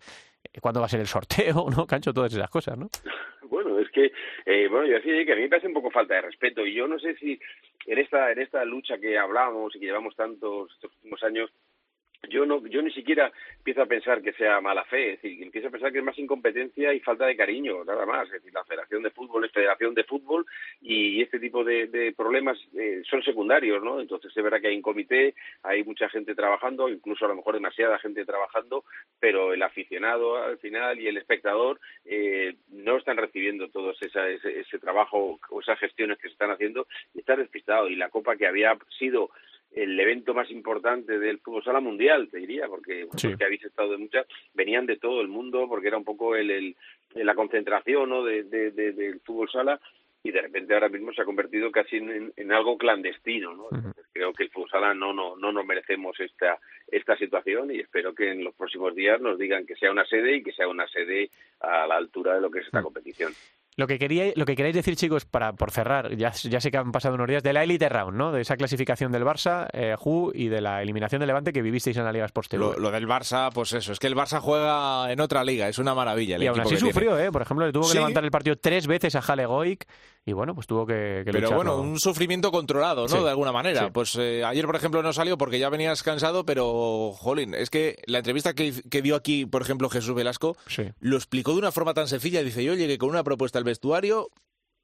[0.61, 1.85] cuándo va a ser el sorteo, ¿no?
[1.85, 2.89] Cancho, todas esas cosas, ¿no?
[3.43, 4.11] Bueno, es que,
[4.45, 6.73] eh, bueno, yo decía que a mí me parece un poco falta de respeto y
[6.73, 7.39] yo no sé si
[7.85, 11.51] en esta, en esta lucha que hablamos y que llevamos tantos estos últimos años,
[12.29, 15.67] yo no yo ni siquiera empiezo a pensar que sea mala fe, es decir, empiezo
[15.67, 18.27] a pensar que es más incompetencia y falta de cariño, nada más.
[18.27, 20.45] Es decir, la Federación de Fútbol es Federación de Fútbol
[20.81, 23.99] y este tipo de, problemas eh, son secundarios, ¿no?
[23.99, 25.33] Entonces es verdad que hay un comité,
[25.63, 28.83] hay mucha gente trabajando, incluso a lo mejor demasiada gente trabajando,
[29.19, 34.09] pero el aficionado al final y el espectador eh, no están recibiendo todo ese,
[34.43, 37.87] ese trabajo o esas gestiones que se están haciendo y está despistado.
[37.87, 39.29] Y la Copa que había sido
[39.75, 43.07] el evento más importante del fútbol sala mundial, te diría, porque
[43.37, 46.75] que habéis estado de muchas, venían de todo el mundo, porque era un poco el,
[47.13, 48.23] la concentración ¿no?
[48.23, 49.79] de, del fútbol sala,
[50.23, 53.53] y de repente ahora mismo se ha convertido casi en, algo clandestino.
[53.53, 53.67] ¿no?
[54.13, 56.57] creo que el fútbol sala no, no, no nos merecemos esta,
[56.87, 60.37] esta situación y espero que en los próximos días nos digan que sea una sede
[60.37, 63.33] y que sea una sede a la altura de lo que es esta competición.
[63.77, 66.77] Lo que, quería, lo que queréis decir, chicos, para por cerrar, ya, ya sé que
[66.77, 68.31] han pasado unos días, de la Elite Round, ¿no?
[68.31, 71.97] De esa clasificación del Barça, eh, Ju, y de la eliminación de Levante que vivisteis
[71.97, 72.53] en la Liga Sports.
[72.53, 75.77] Lo, lo del Barça, pues eso, es que el Barça juega en otra liga, es
[75.77, 76.37] una maravilla.
[76.37, 76.93] El y aún así que tiene.
[76.93, 77.31] sufrió, ¿eh?
[77.33, 77.97] Por ejemplo, le tuvo que Sí.
[77.97, 79.85] levantar el partido tres veces a Jale Goik
[80.25, 81.55] y bueno, pues tuvo que, que Pero lucharlo.
[81.57, 83.07] bueno, un sufrimiento controlado, ¿no?
[83.17, 83.85] Sí, De alguna manera.
[83.85, 83.91] sí.
[83.93, 88.01] Pues eh, ayer, por ejemplo, no salió porque ya venías cansado, pero, jolín, es que
[88.07, 90.83] la entrevista que, que dio aquí, por ejemplo, Jesús Velasco, Sí.
[90.99, 92.41] lo explicó de una forma tan sencilla.
[92.43, 94.29] Dice, yo llegué con una propuesta al vestuario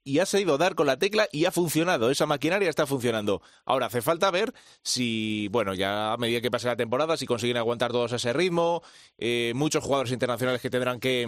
[0.04, 2.10] y has ido a dar con la tecla y ha funcionado.
[2.10, 3.42] Esa maquinaria está funcionando.
[3.66, 4.52] Ahora, hace falta ver
[4.84, 8.82] si, bueno, ya a medida que pase la temporada, si consiguen aguantar todos ese ritmo.
[9.20, 11.28] Eh, muchos jugadores internacionales que tendrán que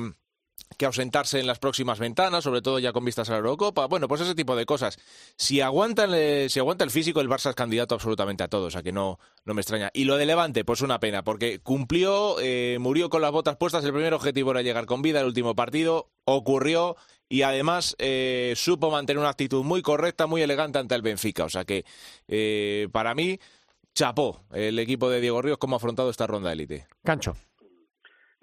[0.76, 3.88] que ausentarse en las próximas ventanas, sobre todo ya con vistas a la Eurocopa.
[3.88, 4.98] Bueno, pues ese tipo de cosas.
[5.36, 8.72] Si aguanta el, si aguanta el físico, el Barça es candidato absolutamente a todos, o
[8.72, 9.90] sea que no, no me extraña.
[9.94, 13.84] Y lo de Levante, pues una pena, porque cumplió, eh, murió con las botas puestas.
[13.84, 16.96] El primer objetivo era llegar con vida el último partido, ocurrió
[17.30, 21.46] y además eh, supo mantener una actitud muy correcta, muy elegante ante el Benfica.
[21.46, 21.86] O sea que
[22.28, 23.40] eh, para mí,
[23.94, 26.88] chapó el equipo de Diego Ríos cómo ha afrontado esta ronda élite.
[27.04, 27.36] Cancho.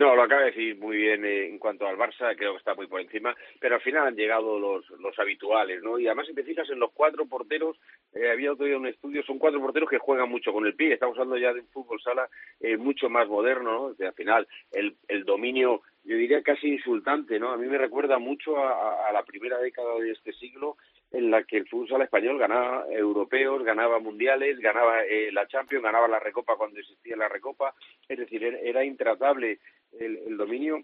[0.01, 2.75] No, lo acaba de decir muy bien eh, en cuanto al Barça, creo que está
[2.75, 5.99] muy por encima, pero al final han llegado los, los habituales, ¿no?
[5.99, 7.77] Y además, si te fijas en los cuatro porteros,
[8.15, 10.95] eh, había otro día un estudio, son cuatro porteros que juegan mucho con el pie,
[10.95, 13.95] estamos hablando ya de un fútbol sala eh, mucho más moderno, ¿no?
[13.95, 17.51] Que al final, el, el dominio, yo diría casi insultante, ¿no?
[17.51, 20.79] A mí me recuerda mucho a, la primera década de este siglo,
[21.13, 25.85] en la que el fútbol sala español ganaba europeos, ganaba mundiales, ganaba eh, la Champions,
[25.85, 27.75] ganaba la Recopa cuando existía la Recopa,
[28.09, 29.59] es decir, era intratable
[29.99, 30.83] el, el dominio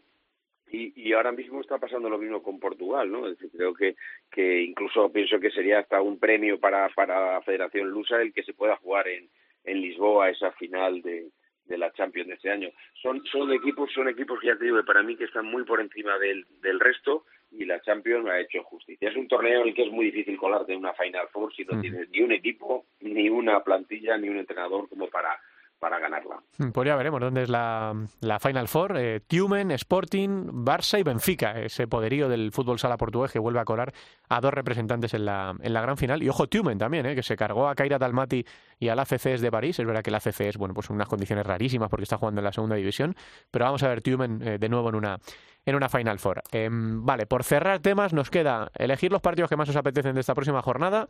[0.71, 3.29] y, y ahora mismo está pasando lo mismo con Portugal, ¿no?
[3.29, 3.95] Es decir, creo que,
[4.31, 8.42] que incluso pienso que sería hasta un premio para, para la Federación Lusa el que
[8.42, 9.29] se pueda jugar en,
[9.64, 11.27] en Lisboa esa final de,
[11.66, 12.71] de la Champions de este año.
[13.01, 15.81] Son, son equipos, son equipos que ya te digo, para mí que están muy por
[15.81, 19.09] encima del, del resto y la Champions me ha hecho justicia.
[19.09, 21.64] Es un torneo en el que es muy difícil colarte en una Final Four si
[21.64, 21.81] no Mm.
[21.81, 25.38] tienes ni un equipo, ni una plantilla, ni un entrenador como para,
[25.79, 26.41] para ganarla.
[26.59, 28.97] Mm, Pues ya veremos dónde es la, la Final Four.
[28.97, 31.61] Eh, Tumen, Sporting, Barça y Benfica.
[31.61, 33.93] Ese poderío del fútbol sala portugués que vuelve a colar
[34.29, 36.23] a dos representantes en la, en la gran final.
[36.23, 38.45] Y ojo, Tumen también, eh, que se cargó a Kaira Dalmati
[38.79, 39.79] y al ACCS de París.
[39.79, 42.45] Es verdad que el ACC es bueno, pues unas condiciones rarísimas porque está jugando en
[42.45, 43.15] la segunda división.
[43.51, 45.19] Pero vamos a ver Tumen eh, de nuevo en una,
[45.65, 46.43] en una Final Four.
[46.53, 50.21] Em, vale, por cerrar temas, nos queda elegir los partidos que más os apetecen de
[50.21, 51.09] esta próxima jornada.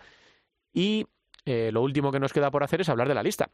[0.73, 1.07] Y
[1.45, 3.49] eh, lo último que nos queda por hacer es hablar de la lista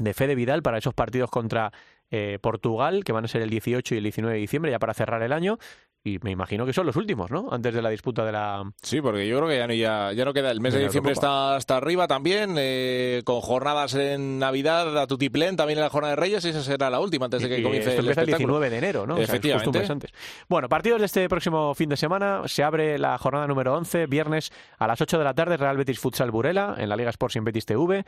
[0.00, 1.72] de Fede Vidal para esos partidos contra
[2.10, 4.94] eh, Portugal, que van a ser el 18 y el 19 de diciembre, ya para
[4.94, 5.58] cerrar el año.
[6.02, 7.48] Y me imagino que son los últimos, ¿no?
[7.50, 8.64] Antes de la disputa de la...
[8.80, 10.50] Sí, porque yo creo que ya no, ya, ya no queda.
[10.50, 15.56] El mes De diciembre está hasta arriba también, eh, con jornadas en Navidad, a Tutiplén,
[15.56, 17.62] también en la jornada de Reyes, y esa será la última antes de que y
[17.62, 18.60] comience esto el empieza el espectáculo.
[18.60, 19.14] 19 de enero, ¿no?
[19.14, 19.92] O sea, es justo un Efectivamente.
[19.92, 20.12] antes.
[20.48, 22.42] Bueno, partidos de este próximo fin de semana.
[22.46, 25.98] Se abre la jornada número 11, viernes a las 8 de la tarde, Real Betis
[25.98, 28.06] Futsal Burela, en la Liga Sports sin Betis TV.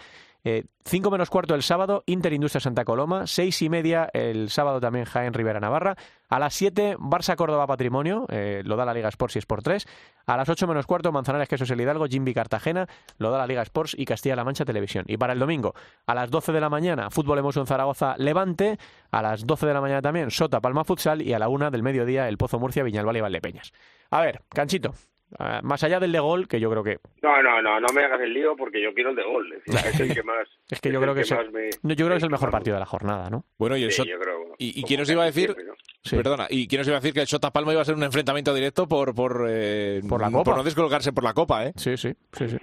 [0.84, 3.26] 5 menos cuarto el sábado, Inter Industria Santa Coloma.
[3.26, 5.96] 6 y media el sábado también Jaén Rivera Navarra.
[6.32, 9.86] A las 7, Barça Córdoba Patrimonio, eh, lo da la Liga Sports y Sport 3.
[10.24, 12.86] A las 8 menos cuarto, Manzanares Quesos el Hidalgo, Jimby Cartagena,
[13.18, 15.04] lo da la Liga Sports y Castilla-La Mancha Televisión.
[15.08, 15.74] Y para el domingo,
[16.06, 18.78] a las 12 de la mañana, Fútbol Emotion Zaragoza Levante.
[19.10, 21.20] A las 12 de la mañana también, Sota Palma Futsal.
[21.20, 23.70] Y a la 1 del mediodía, el Pozo Murcia, Viñalbal y Valdepeñas.
[24.10, 24.94] A ver, Canchito,
[25.38, 26.98] eh, más allá del de gol, que yo creo que.
[27.22, 29.52] No, no, no, no me hagas el lío porque yo quiero el de gol.
[29.52, 30.46] Es, decir, es el que más.
[30.70, 32.30] Es que yo es creo el que, es me- no, yo creo que es el
[32.30, 33.44] mejor partido de la jornada, ¿no?
[33.58, 35.44] Bueno, y el Sí, Shot- creo, bueno, ¿Y, y quién nos iba a decir?
[35.46, 35.74] siempre, ¿no?
[36.04, 36.16] Sí.
[36.16, 38.02] Perdona, ¿y quién nos iba a decir que el Shota Palma iba a ser un
[38.02, 40.44] enfrentamiento directo por por, eh, Por la Copa.
[40.44, 41.72] por no descolocarse por la Copa, ¿eh?
[41.76, 42.56] Sí, sí, sí, sí.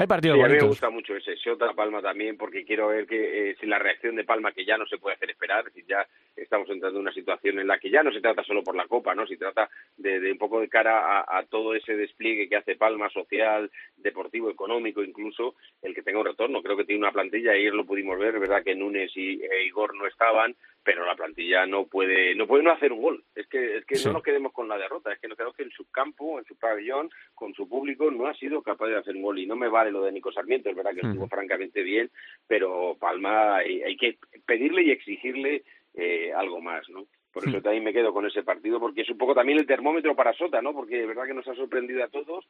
[0.00, 3.06] Hay partidos Sí, a mí me gusta mucho ese Shota Palma también porque quiero ver
[3.06, 5.64] que eh, si la reacción de Palma que ya no se puede hacer esperar, es
[5.66, 8.64] decir, ya estamos entrando en una situación en la que ya no se trata solo
[8.64, 11.74] por la Copa, no, se trata de, de un poco de cara a, a todo
[11.74, 16.62] ese despliegue que hace Palma social, deportivo, económico, incluso el que tenga un retorno.
[16.62, 19.94] Creo que tiene una plantilla, ayer lo pudimos ver, verdad que Núñez y e Igor
[19.94, 23.24] no estaban, pero la plantilla no puede no puede no hacer un gol.
[23.34, 24.06] Es que es que Sí.
[24.06, 26.46] no nos quedemos con la derrota, es que no creo que en su campo, en
[26.46, 29.56] su pabellón, con su público no ha sido capaz de hacer un gol y no
[29.56, 32.10] me vale lo de Nico Sarmiento, es verdad que estuvo francamente bien,
[32.46, 35.62] pero Palma hay, hay que pedirle y exigirle
[35.94, 37.06] eh, algo más, ¿no?
[37.32, 40.16] Por eso también me quedo con ese partido, porque es un poco también el termómetro
[40.16, 40.72] para Sota, ¿no?
[40.72, 42.44] Porque es verdad que nos ha sorprendido a todos,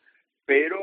[0.46, 0.78] pero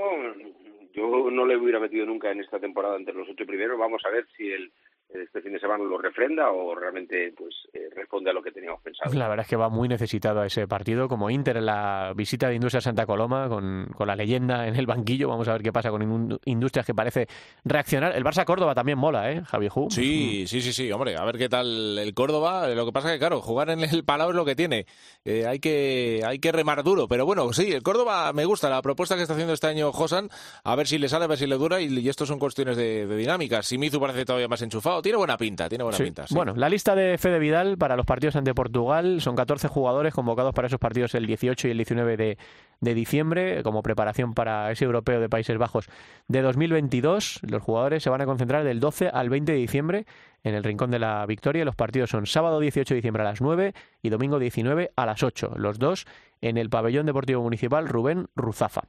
[0.94, 3.78] yo no le hubiera metido nunca en esta temporada entre los ocho primeros.
[3.80, 4.72] Vamos a ver si el,
[5.10, 8.82] este fin de semana lo refrenda o realmente pues eh, responde a lo que teníamos
[8.82, 9.14] pensado.
[9.14, 12.50] La verdad es que va muy necesitado a ese partido, como Inter en la visita
[12.50, 15.30] de Industria Santa Coloma, con, con la leyenda en el banquillo.
[15.30, 17.28] Vamos a ver qué pasa con Industrias que parece
[17.64, 18.16] reaccionar.
[18.16, 19.88] El Barça Córdoba también mola, ¿eh, Javi Ju?
[19.90, 22.68] Sí, sí, sí, sí, hombre, a ver qué tal el Córdoba.
[22.68, 24.86] Lo que pasa es que, claro, jugar en el Palau es lo que tiene.
[25.24, 28.82] Eh, hay, que, hay que remar duro, pero bueno, sí, el Córdoba me gusta la
[28.82, 30.30] propuesta que está haciendo este año Josan,
[30.64, 32.78] a ver si le sale, a ver si le dura, y, y esto son cuestiones
[32.78, 33.62] de, de dinámica.
[33.64, 36.26] Simizu parece todavía más enchufado, tiene buena pinta, tiene buena pinta.
[36.32, 40.54] Bueno, la lista de Fede Vidal para los partidos ante Portugal son 14 jugadores convocados
[40.54, 42.38] para esos partidos el 18 y el 19 de,
[42.80, 45.90] de diciembre como preparación para ese europeo de Países Bajos
[46.28, 47.40] de 2022.
[47.44, 50.06] Los jugadores se van a concentrar del 12 al 20 de diciembre
[50.44, 51.66] en el Rincón de la Victoria.
[51.66, 55.24] Los partidos son sábado 18 de diciembre a las 9 y domingo 19 a las
[55.24, 55.54] 8.
[55.56, 56.06] Los dos
[56.42, 58.82] en el pabellón deportivo municipal Rubén Ruzafa.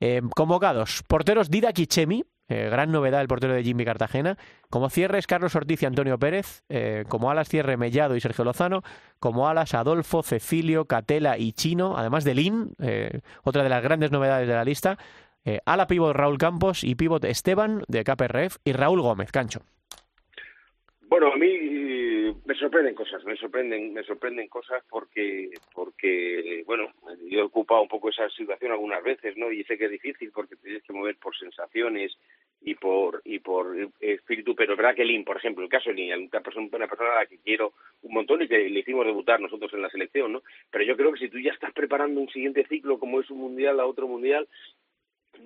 [0.00, 4.36] Eh, convocados, porteros Dida Kichemi, eh, gran novedad el portero de Jimmy Cartagena.
[4.70, 6.62] Como cierres, Carlos Ortiz y Antonio Pérez.
[6.68, 8.82] Eh, como alas, cierre Mellado y Sergio Lozano.
[9.20, 11.96] Como alas, Adolfo, Cecilio, Catela y Chino.
[11.96, 14.98] Además de Lin, eh, otra de las grandes novedades de la lista.
[15.64, 19.60] ala pívot Raúl Campos y pívot Esteban de KPRF y Raúl Gómez, Cancho.
[21.08, 26.92] Bueno, a mí me sorprenden cosas, me sorprenden, me sorprenden cosas porque, porque, bueno,
[27.28, 29.50] yo he ocupado un poco esa situación algunas veces, ¿no?
[29.50, 32.16] Y sé que es difícil porque tienes que mover por sensaciones
[32.68, 35.96] y por y por espíritu, pero es verdad que Lin, por ejemplo, el caso de
[35.96, 39.06] Lin, una persona, una persona a la que quiero un montón y que le hicimos
[39.06, 40.42] debutar nosotros en la selección, ¿no?
[40.70, 43.38] Pero yo creo que si tú ya estás preparando un siguiente ciclo como es un
[43.38, 44.46] mundial a otro mundial,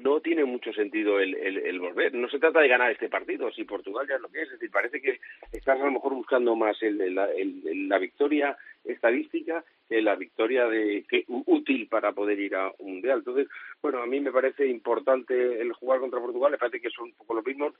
[0.02, 2.14] no tiene mucho sentido el, el, volver.
[2.14, 4.46] No se trata de ganar este partido, si Portugal ya es lo que es.
[4.46, 5.20] Es decir, parece que
[5.52, 11.24] estás a lo mejor buscando más el, la victoria estadística que la victoria de, que,
[11.28, 13.18] útil para poder ir a un mundial.
[13.18, 13.48] Entonces,
[13.80, 16.52] bueno, a mí me parece importante el jugar contra Portugal.
[16.52, 17.74] Me parece que son un poco los mismos.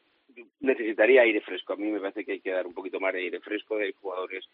[0.60, 1.72] Necesitaría aire fresco.
[1.72, 3.76] A mí me parece que hay que dar un poquito más de aire fresco.
[3.76, 4.44] Hay jugadores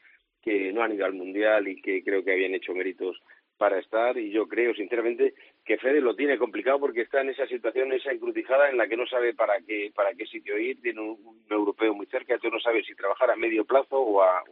[0.42, 3.20] que no han ido al mundial y que creo que habían hecho méritos
[3.58, 5.34] para estar y yo creo sinceramente
[5.64, 8.96] que Fede lo tiene complicado porque está en esa situación, esa encrucijada en la que
[8.96, 12.60] no sabe para qué para qué sitio ir, tiene un, europeo muy cerca, entonces no
[12.60, 14.42] sabe si trabajar a medio plazo o a,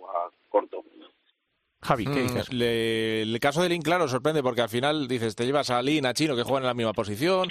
[0.48, 0.84] corto.
[1.82, 2.48] Javi, ¿qué mm, dices?
[2.50, 6.14] el caso de Lin, claro, sorprende porque al final dices, te llevas a Lin, a
[6.14, 7.48] Chino, que juegan en la misma posición,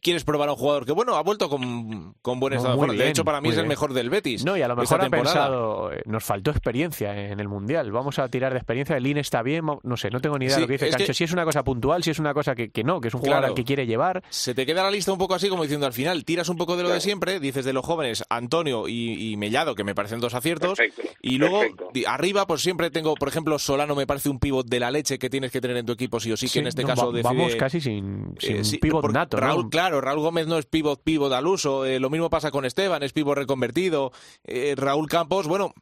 [0.00, 3.08] quieres probar a un jugador que, bueno, ha vuelto con, con buen estado de De
[3.08, 4.44] hecho, para mí es el mejor del Betis.
[4.44, 7.90] No, y a lo mejor ha pensado, eh, nos faltó experiencia en el Mundial.
[7.92, 8.96] Vamos a tirar de experiencia.
[8.96, 11.14] El INE está bien, no sé, no tengo ni idea de lo que dice Cancho.
[11.14, 13.20] Si es una cosa puntual, si es una cosa que, que no, que es un
[13.20, 14.22] jugador al que quiere llevar.
[14.30, 16.76] Se te queda la lista un poco así, como diciendo al final, tiras un poco
[16.76, 20.34] de lo de siempre, dices de los jóvenes, Antonio y, Mellado, que me parecen dos
[20.34, 20.78] aciertos.
[21.20, 21.62] y luego,
[22.06, 25.30] arriba, pues siempre tengo, por ejemplo, Solano me parece un pivot de la leche que
[25.30, 27.80] tienes que tener en tu equipo, sí o sí, que en este caso Vamos casi
[27.80, 29.36] sin, eh, pivot nato.
[29.36, 31.86] Raúl, Claro, Raúl Gómez no es pivot, pivot al uso.
[31.86, 34.12] Eh, lo mismo pasa con Esteban, es pivot reconvertido.
[34.44, 35.72] Eh, Raúl Campos, bueno,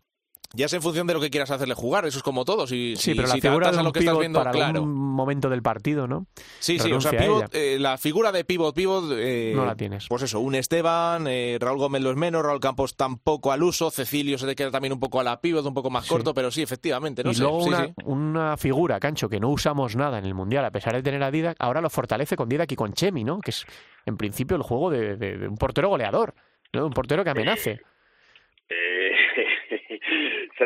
[0.54, 2.66] ya es en función de lo que quieras hacerle jugar, eso es como todo.
[2.66, 4.84] Si, sí, pero la figura de lo que estás viendo, para claro.
[4.86, 6.26] momento del partido, ¿no?
[6.58, 7.12] Sí, sí, o sea,
[7.52, 9.04] eh, la figura de pivot, pivot.
[9.04, 10.06] no la tienes.
[10.08, 11.28] Pues eso, un Esteban,
[11.60, 14.92] Raúl Gómez lo es menos, Raúl Campos tampoco al uso, Cecilio se te queda también
[14.92, 17.22] un poco a la pivot, un poco más corto, pero sí, efectivamente.
[17.22, 17.66] No y luego
[18.04, 21.30] una, figura, Cancho, que no usamos nada en el mundial, a pesar de tener a
[21.30, 23.40] Didac, ahora lo fortalece con Didac y con Chemi, ¿no?
[23.40, 23.66] Que es
[24.06, 26.34] en principio el juego de, un portero goleador,
[26.72, 26.86] ¿no?
[26.86, 27.80] un portero que amenace.
[28.70, 29.07] Eh,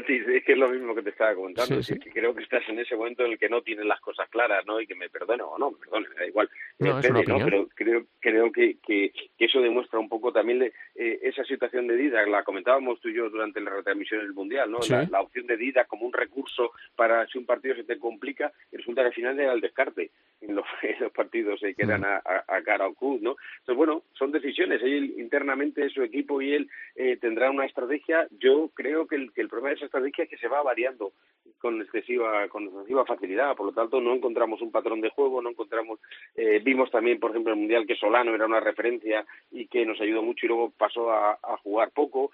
[0.33, 2.97] Es que es lo mismo que te estaba comentando, que creo que estás en ese
[2.97, 4.81] momento en el que no tienes las cosas claras, ¿no?
[4.81, 6.51] Y que me perdone o no, me perdone, me da igual.
[6.79, 11.97] No, Pero creo, creo que, que, eso demuestra un poco también eh, esa situación de
[11.97, 14.79] Dida, la comentábamos tú y yo durante la retransmisión del Mundial, ¿no?
[14.89, 19.03] La, opción de Dida como un recurso para si un partido se te complica, resulta
[19.03, 20.67] que al final era el descarte en los,
[21.15, 23.37] partidos que eran a, a, cara o cruz, ¿no?
[23.59, 24.83] Entonces, bueno, son decisiones.
[24.83, 28.27] Él internamente, su equipo y él eh, tendrán una estrategia.
[28.39, 31.13] Yo creo que el, que el problema de esa estrategia es que se va variando
[31.59, 33.55] con excesiva, con excesiva facilidad.
[33.55, 36.01] Por lo tanto, no encontramos un patrón de juego, no encontramos.
[36.35, 40.01] Eh, vimos también, por ejemplo, el Mundial que Solano era una referencia y que nos
[40.01, 42.31] ayudó mucho y luego pasó a jugar poco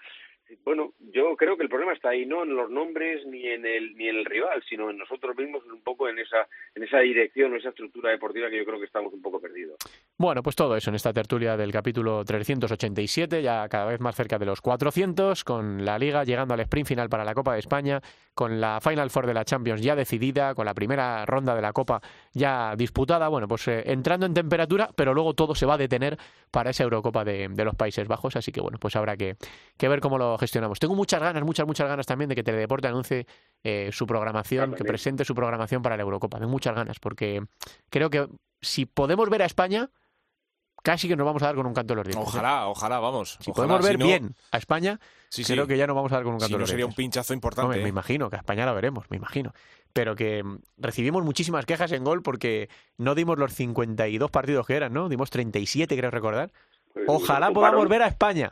[0.63, 3.95] bueno, yo creo que el problema está ahí, no en los nombres ni en el
[3.95, 7.51] ni en el rival, sino en nosotros mismos, un poco en esa en esa dirección,
[7.51, 9.77] en esa estructura deportiva que yo creo que estamos un poco perdidos.
[10.17, 14.37] Bueno, pues todo eso en esta tertulia del capítulo 387, ya cada vez más cerca
[14.37, 18.01] de los 400, con la Liga llegando al sprint final para la Copa de España,
[18.33, 21.73] con la Final Four de la Champions ya decidida, con la primera ronda de la
[21.73, 22.01] Copa
[22.33, 26.17] ya disputada, bueno, pues eh, entrando en temperatura, pero luego todo se va a detener
[26.51, 29.35] para esa Eurocopa de, los Países Bajos, así que bueno, pues habrá que,
[29.77, 30.79] que ver cómo lo gestionamos.
[30.79, 33.27] Tengo muchas ganas, muchas, muchas ganas también de que Teledeporte anuncie
[33.63, 36.39] eh, su programación, que presente su programación para la Eurocopa.
[36.39, 37.43] Tengo muchas ganas, porque
[37.89, 38.27] creo que
[38.61, 39.89] si podemos ver a España,
[40.81, 42.25] casi que nos vamos a dar con un canto de los dientes.
[42.25, 42.29] ¿eh?
[42.37, 43.37] Ojalá, ojalá, vamos.
[43.41, 45.53] Si ojalá, podemos ver no- bien a España, Sí, sí.
[45.53, 46.85] creo que ya no vamos a dar con un Si canto de no los sería
[46.85, 47.03] un dientes.
[47.03, 47.77] pinchazo importante.
[47.77, 47.89] Me ¿eh?
[47.89, 49.53] imagino que a España la veremos, me imagino.
[49.93, 54.75] Pero que mm, recibimos muchísimas quejas en gol porque no dimos los 52 partidos que
[54.75, 55.09] eran, ¿no?
[55.09, 56.51] Dimos 37, creo recordar.
[56.93, 58.49] Pues Ojalá nos podamos ver a España.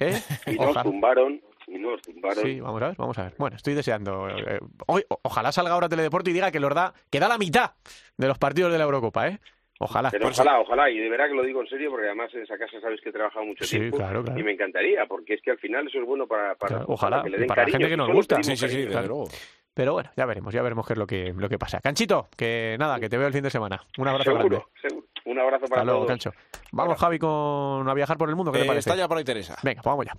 [0.00, 0.14] ¿Eh?
[0.46, 0.82] Y nos Ojalá.
[0.82, 2.44] tumbaron, y nos tumbaron.
[2.44, 3.34] Sí, vamos a ver, vamos a ver.
[3.38, 4.28] Bueno, estoy deseando.
[4.28, 7.38] eh, hoy, o- ojalá salga ahora Teledeporte y diga que los da, que da la
[7.38, 7.72] mitad
[8.16, 9.38] de los partidos de la Eurocopa, ¿eh?
[9.80, 10.10] Ojalá.
[10.10, 12.58] Pero ojalá, ojalá, y de verdad que lo digo en serio, porque además en esa
[12.58, 14.40] casa sabes que he trabajado mucho Sí, tiempo claro, claro.
[14.40, 17.16] y me encantaría, porque es que al final eso es bueno para, para, Claro, ojalá,
[17.18, 18.36] para que le y den para la cariño, gente que nos solo gusta.
[18.36, 18.90] pedimos Sí, sí, sí, cariño.
[18.96, 19.28] desde luego.
[19.78, 21.78] Pero bueno, ya veremos, ya veremos qué es lo que, lo que pasa.
[21.80, 23.80] Canchito, que nada, que te veo el fin de semana.
[23.96, 24.56] Un abrazo grande.
[24.56, 25.06] Seguro, seguro.
[25.26, 26.08] Un abrazo para Hasta luego, todos.
[26.08, 26.32] Cancho.
[26.72, 28.90] Vamos, Javi, con a viajar por el mundo, ¿qué te Eh, parece?
[28.90, 29.56] está ya por ahí Teresa.
[29.62, 30.16] Venga, pues vamos ya.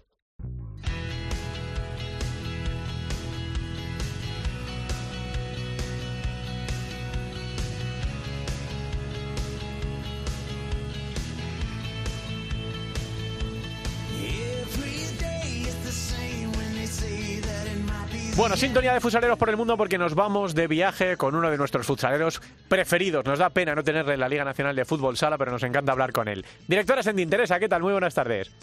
[18.59, 21.87] Sintonía de futsaleros por el mundo porque nos vamos de viaje con uno de nuestros
[21.87, 23.23] futsaleros preferidos.
[23.23, 25.93] Nos da pena no tenerle en la Liga Nacional de Fútbol Sala, pero nos encanta
[25.93, 26.45] hablar con él.
[26.67, 27.81] Directora Sendin Teresa, ¿qué tal?
[27.81, 28.53] Muy buenas tardes.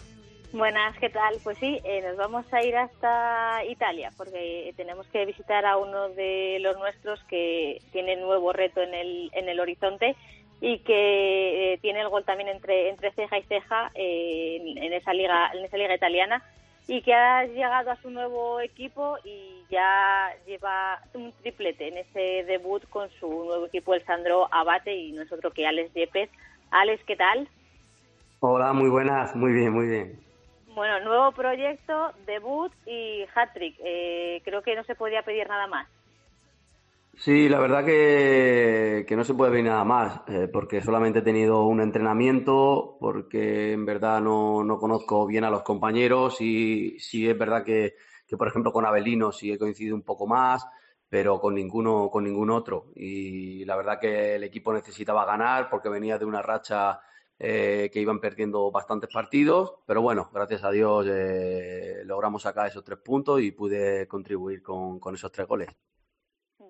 [0.53, 1.36] Buenas, ¿qué tal?
[1.42, 6.11] Pues sí, eh, nos vamos a ir hasta Italia porque tenemos que visitar a uno
[6.11, 10.14] de los nuestros que tiene nuevo reto en el, en el horizonte
[10.61, 15.14] y que eh, tiene el gol también entre, entre ceja y ceja eh, en esa
[15.14, 16.42] liga en esa liga italiana
[16.89, 22.45] y que ha llegado a su nuevo equipo y ya lleva un triplete en ese
[22.45, 26.30] debut con su nuevo equipo, el Sandro Abate y nosotros que Alex Yepes.
[26.70, 27.49] Alex, ¿qué tal?
[28.41, 30.20] Hola, muy buenas, muy bien, muy bien.
[30.74, 33.76] Bueno, nuevo proyecto, debut y hat-trick.
[33.82, 35.89] Eh, creo que no se podía pedir nada más.
[37.19, 41.23] Sí, la verdad que, que no se puede ver nada más, eh, porque solamente he
[41.23, 47.27] tenido un entrenamiento, porque en verdad no, no conozco bien a los compañeros y sí
[47.29, 47.95] es verdad que,
[48.27, 50.67] que, por ejemplo, con Avelino sí he coincidido un poco más,
[51.09, 52.93] pero con ninguno, con ningún otro.
[52.95, 57.01] Y la verdad que el equipo necesitaba ganar porque venía de una racha
[57.39, 62.85] eh, que iban perdiendo bastantes partidos, pero bueno, gracias a Dios eh, logramos sacar esos
[62.85, 65.69] tres puntos y pude contribuir con, con esos tres goles.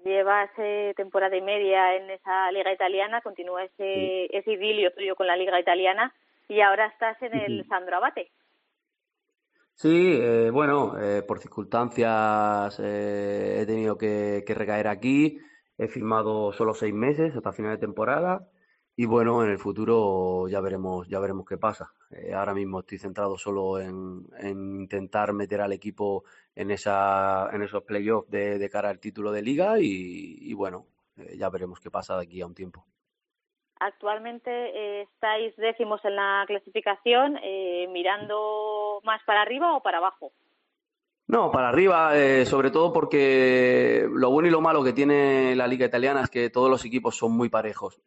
[0.07, 5.27] Llevas eh, temporada y media en esa liga italiana, continúa ese, ese idilio tuyo con
[5.27, 6.15] la liga italiana
[6.49, 7.67] y ahora estás en el.
[7.67, 8.31] Sandro Abate.
[9.75, 15.41] Sí, eh, bueno, eh, por circunstancias eh, he tenido que, que recaer aquí.
[15.77, 18.49] He firmado solo seis meses hasta final de temporada
[18.95, 21.93] y bueno, en el futuro ya veremos, ya veremos qué pasa.
[22.33, 26.23] Ahora mismo estoy centrado solo en, en intentar meter al equipo
[26.57, 30.87] en esa, en esos playoffs de, de cara al título de liga y, y bueno,
[31.19, 32.85] eh, ya veremos qué pasa de aquí a un tiempo.
[33.79, 40.33] Actualmente eh, estáis décimos en la clasificación, eh, mirando más para arriba o para abajo.
[41.29, 42.13] No, para arriba,
[42.45, 46.51] sobre todo porque lo bueno y lo malo que tiene la liga italiana es que
[46.51, 48.01] todos los equipos son muy parejos.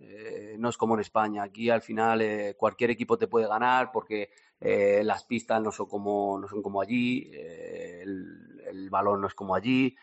[0.58, 1.44] No es como en España.
[1.44, 4.30] Aquí al final cualquier equipo te puede ganar porque
[4.62, 9.34] eh, las pistas no son como, no son como allí, eh, el, balón no es
[9.34, 9.96] como allí,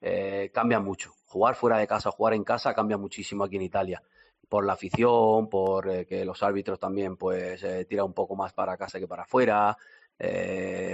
[0.00, 1.14] eh, cambia mucho.
[1.26, 4.02] Jugar fuera de casa, jugar en casa cambia muchísimo aquí en Italia.
[4.48, 8.76] Por la afición, por eh, que los árbitros también pues tiran un poco más para
[8.76, 9.76] casa que para afuera.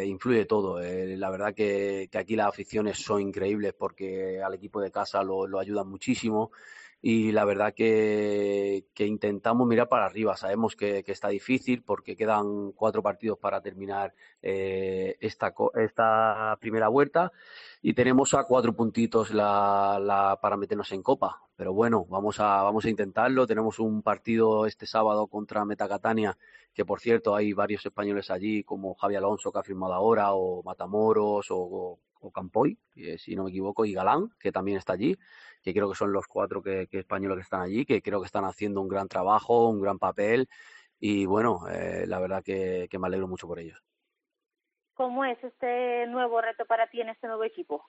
[0.04, 0.80] Influye todo.
[0.80, 5.46] La verdad que, que, aquí las aficiones son increíbles porque al equipo de casa lo,
[5.46, 6.52] lo ayudan muchísimo
[7.02, 10.36] y la verdad que, que, intentamos mirar para arriba.
[10.36, 16.88] Sabemos que, que, está difícil porque quedan cuatro partidos para terminar eh, esta, esta primera
[16.88, 17.32] vuelta
[17.80, 21.42] y tenemos a cuatro puntitos la, la, para meternos en copa.
[21.56, 23.46] Pero bueno, vamos a, vamos a intentarlo.
[23.46, 26.36] Tenemos un partido este sábado contra Metacatania,
[26.74, 30.62] que por cierto hay varios españoles allí, como Javi Alonso, que ha firmado ahora, o
[30.62, 32.78] Matamoros, o, o, o Campoy,
[33.18, 35.16] si no me equivoco, y Galán, que también está allí,
[35.62, 38.26] que creo que son los cuatro que, que españoles que están allí, que creo que
[38.26, 40.48] están haciendo un gran trabajo, un gran papel.
[40.98, 43.82] Y bueno, eh, la verdad que, que me alegro mucho por ellos.
[44.94, 47.86] ¿Cómo es este nuevo reto para ti en este nuevo equipo?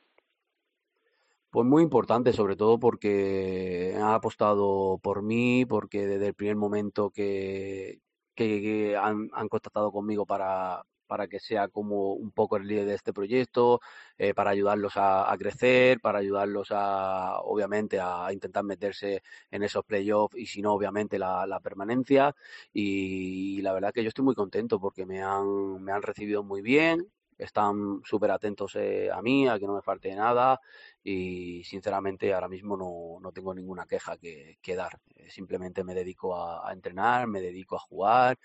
[1.49, 7.09] Pues muy importante, sobre todo porque han apostado por mí, porque desde el primer momento
[7.09, 7.99] que,
[8.33, 12.85] que, que han, han, contactado conmigo para, para que sea como un poco el líder
[12.85, 13.81] de este proyecto,
[14.17, 19.83] eh, para ayudarlos a, a, crecer, para ayudarlos a, obviamente, a intentar meterse en esos
[19.83, 22.33] playoffs y si no, obviamente, la, la permanencia.
[22.71, 26.43] Y, y, la verdad que yo estoy muy contento porque me han, me han recibido
[26.43, 27.05] muy bien,
[27.37, 30.61] están súper atentos eh, a mí, a que no me falte nada
[31.03, 34.97] y sinceramente ahora mismo no, no tengo ninguna queja que, que dar.
[35.15, 38.39] Eh, simplemente me dedico a, a, entrenar, me dedico a jugar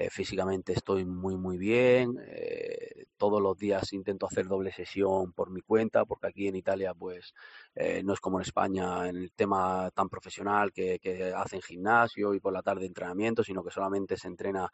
[0.00, 2.16] eh, físicamente estoy muy, muy bien.
[2.24, 6.94] Eh, todos los días intento hacer doble sesión por mi cuenta, porque aquí en Italia,
[6.94, 7.34] pues,
[7.74, 11.00] eh, no es como en España en el tema tan profesional que,
[11.36, 14.70] hacen gimnasio y por la tarde entrenamiento, sino que solamente se entrena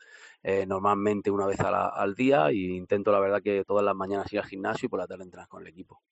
[0.67, 4.47] normalmente una vez al día y intento, la verdad, que todas las mañanas ir al
[4.47, 6.03] gimnasio y por la tarde entrenar con el equipo.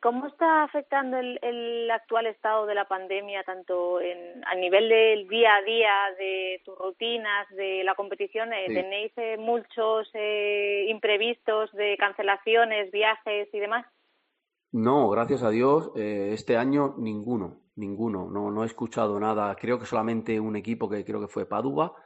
[0.00, 5.56] ¿Cómo está afectando el, actual estado de la pandemia, tanto en, a nivel del día
[5.56, 8.52] a día, de tus rutinas, de la competición?
[8.52, 13.84] Eh, ¿Tenéis eh, muchos eh, imprevistos de cancelaciones, viajes y demás?
[14.72, 18.28] No, gracias a Dios, este año ninguno, ninguno.
[18.30, 19.56] No, no he escuchado nada.
[19.56, 21.96] Creo que solamente un equipo que creo que fue Padua,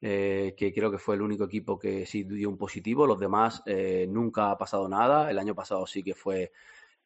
[0.00, 3.06] que creo que fue el único equipo que sí dio un positivo.
[3.06, 3.62] Los demás
[4.08, 5.30] nunca ha pasado nada.
[5.30, 6.52] El año pasado sí que fue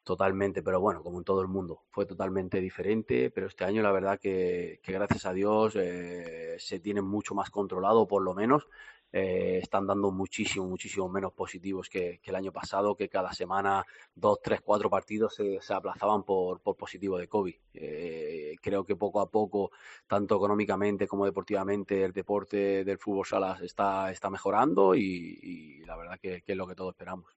[0.04, 3.92] Totalmente, pero bueno, como en todo el mundo, fue totalmente diferente, pero este año la
[3.92, 8.66] verdad que, gracias a Dios eh, se tiene mucho más controlado, por lo menos,
[9.12, 13.84] eh, están dando muchísimo, muchísimo menos positivos que, el año pasado, que cada semana
[14.14, 17.54] dos, tres, cuatro partidos se, aplazaban por, por, positivo de COVID.
[17.74, 19.70] Eh, creo que poco a poco,
[20.06, 26.18] tanto económicamente como deportivamente, el deporte del fútbol salas está, está mejorando y, la verdad
[26.20, 27.36] que es lo que todos esperamos.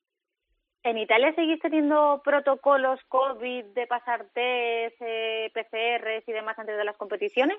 [0.86, 6.86] ¿En Italia seguís teniendo protocolos COVID de pasar test, eh, PCRs y demás antes de
[6.86, 7.57] las competiciones?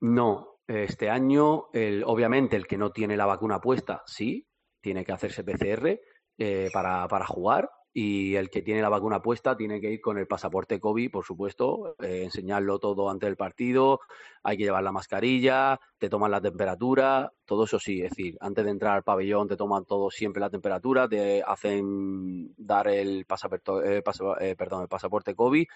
[0.00, 4.46] No, este año, el, obviamente, el que no tiene la vacuna puesta, sí,
[4.80, 6.00] tiene que hacerse PCR
[6.38, 10.18] eh, para, para jugar, y el que tiene la vacuna puesta tiene que ir con
[10.18, 14.00] el pasaporte COVID, por supuesto, eh, enseñarlo todo antes del partido,
[14.42, 18.66] hay que llevar la mascarilla, te toman la temperatura, todo eso sí, es decir, antes
[18.66, 24.02] de entrar al pabellón te toman todo siempre la temperatura, te hacen dar el eh,
[24.40, 25.66] eh, perdón, el pasaporte COVID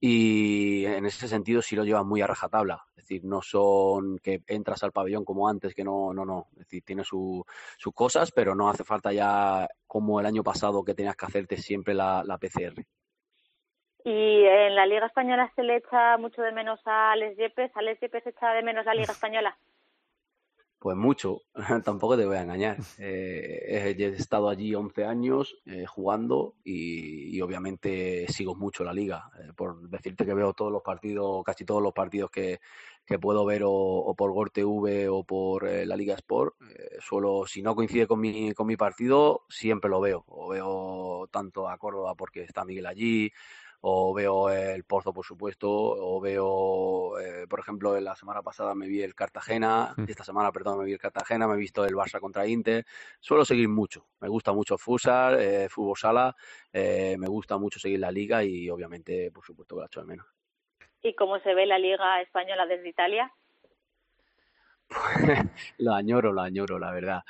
[0.00, 4.42] y en ese sentido sí lo llevan muy a rajatabla, es decir, no son que
[4.46, 7.44] entras al pabellón como antes, que no, no, no, es decir, tiene sus
[7.94, 11.94] cosas, pero no hace falta ya como el año pasado que tenías que hacerte siempre
[11.94, 12.82] la, PCR.
[14.04, 17.70] Y en la Liga Española se le echa mucho de menos a Les Yepes.
[17.76, 19.56] ¿A Les Yepes echa de menos la Liga Española?
[20.80, 21.42] Pues mucho,
[21.84, 22.78] tampoco te voy a engañar.
[22.98, 29.30] Eh, he estado allí 11 años eh, jugando y, obviamente sigo mucho la liga.
[29.38, 32.60] Eh, por decirte que veo todos los partidos, casi todos los partidos que,
[33.04, 36.54] que puedo ver o, por Gor TV o por eh, la Liga Sport.
[37.00, 40.24] Solo si no coincide con mi, con mi partido, siempre lo veo.
[40.28, 43.32] O veo tanto a Córdoba porque está Miguel allí,
[43.82, 48.86] o veo el Pozo, por supuesto, o veo, eh, por ejemplo, la semana pasada me
[48.86, 50.04] vi el Cartagena, mm.
[50.08, 52.84] esta semana, perdón, me vi el Cartagena, me he visto el Barça contra Inter.
[53.20, 56.36] Suelo seguir mucho, me gusta mucho el futsal, fútbol sala,
[56.72, 60.26] me gusta mucho seguir la liga y obviamente, por supuesto, que la echo de menos
[61.02, 63.32] y cómo se ve la Liga Española desde Italia?
[65.78, 67.22] lo añoro, lo añoro, la verdad.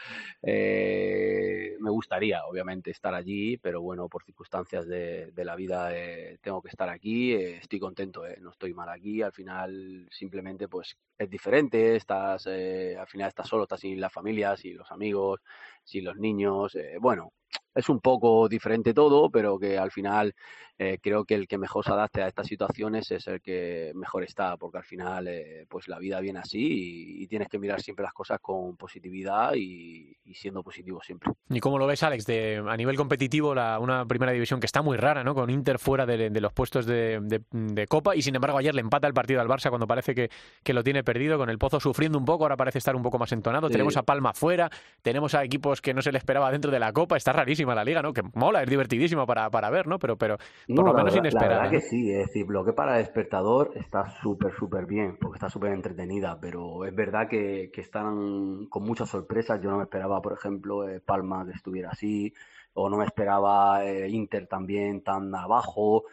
[0.42, 6.62] Eh, me gustaría, obviamente, estar allí, pero bueno, por circunstancias de, la vida eh, tengo
[6.62, 7.34] que estar aquí.
[7.34, 9.22] Eh, estoy contento, no estoy mal aquí.
[9.22, 11.96] Al final, simplemente, pues es diferente.
[11.96, 15.40] Estás, al final, estás solo, estás sin la familia, sin los amigos,
[15.84, 16.76] sin los niños.
[17.00, 17.32] bueno,
[17.74, 20.34] es un poco diferente todo, pero que al final
[20.82, 24.24] eh, creo que el que mejor se adapte a estas situaciones es el que mejor
[24.24, 28.02] está, porque al final eh, pues la vida viene así y, tienes que mirar siempre
[28.02, 31.30] las cosas con positividad y, siendo positivo siempre.
[31.50, 32.24] ¿Y cómo lo ves, Alex?
[32.24, 35.34] De, a nivel competitivo, la, una primera división que está muy rara, ¿no?
[35.34, 37.42] Con Inter fuera de, los puestos de,
[37.88, 40.82] Copa y sin embargo ayer le empata el partido al Barça cuando parece que, lo
[40.82, 43.68] tiene perdido, con el Pozo sufriendo un poco, ahora parece estar un poco más entonado.
[43.68, 44.70] Tenemos a Palma fuera,
[45.02, 47.84] tenemos a equipos que no se le esperaba dentro de la Copa, está rarísima la
[47.84, 48.12] liga, ¿no?
[48.12, 49.98] Que mola, es divertidísimo para, para ver, ¿no?
[49.98, 51.54] Pero, pero por lo menos inesperada.
[51.54, 55.16] La verdad que sí, es decir, lo que para el espectador está súper, súper bien,
[55.20, 59.60] porque está súper entretenida, pero es verdad que, que, están con muchas sorpresas.
[59.62, 62.34] Yo no me esperaba, por ejemplo, eh, Palma que estuviera así,
[62.74, 66.04] o no me esperaba eh, Inter también tan abajo.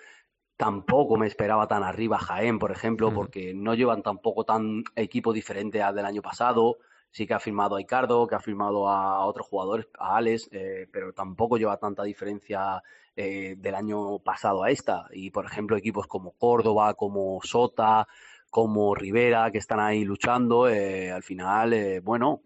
[0.58, 5.84] Tampoco me esperaba tan arriba Jaén, por ejemplo, porque no llevan tampoco tan equipo diferente
[5.84, 6.78] al del año pasado
[7.12, 10.88] sí que ha firmado a Icardo, que ha firmado a otros jugadores, a Alex, eh,
[10.92, 12.82] pero tampoco lleva tanta diferencia
[13.16, 15.08] eh, del año pasado a esta.
[15.12, 18.08] Y, por ejemplo, equipos como Córdoba, como Sota,
[18.50, 22.42] como Rivera, que están ahí luchando, eh, al final, bueno,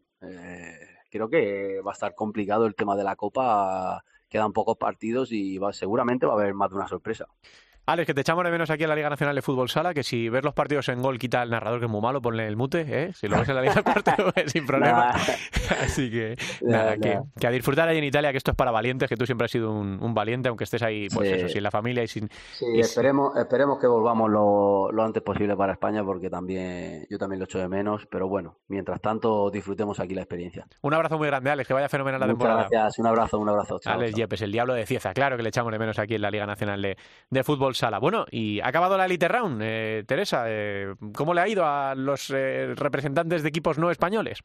[1.09, 4.03] creo que va a estar complicado el tema de la Copa.
[4.29, 7.27] Quedan pocos partidos y va, seguramente va a haber más de una sorpresa.
[7.87, 10.03] Alex, que te echamos de menos aquí en la Liga Nacional de Fútbol Sala, que
[10.03, 12.55] si ves los partidos en gol, quita el narrador, que es muy malo, ponle el
[12.55, 13.11] mute, ¿eh?
[13.13, 15.09] Si lo ves en la Liga del partido, sin problema.
[15.81, 19.09] Así que, nada, que, que, a disfrutar ahí en Italia, que esto es para valientes,
[19.09, 22.03] que tú siempre has sido un, valiente, aunque estés ahí, pues eso, sin la familia
[22.03, 22.29] y sin...
[22.53, 27.39] Sí, esperemos, esperemos que volvamos lo, lo, antes posible para España, porque también yo también
[27.39, 30.67] lo echo de menos, pero bueno, mientras tanto, disfrutemos aquí la experiencia.
[30.81, 32.67] Un abrazo muy grande, Alex, que vaya fenomenal la Muchas temporada.
[32.69, 33.79] gracias, un abrazo, un abrazo.
[33.79, 36.21] Chao, Alex Yepes, el diablo de Cieza, claro que le echamos de menos aquí en
[36.21, 36.97] la Liga Nacional de,
[37.29, 39.61] de Fútbol Bueno, y ha acabado la Elite Round.
[39.63, 44.43] Eh, Teresa, eh, ¿cómo le ha ido a los eh, representantes de equipos no españoles?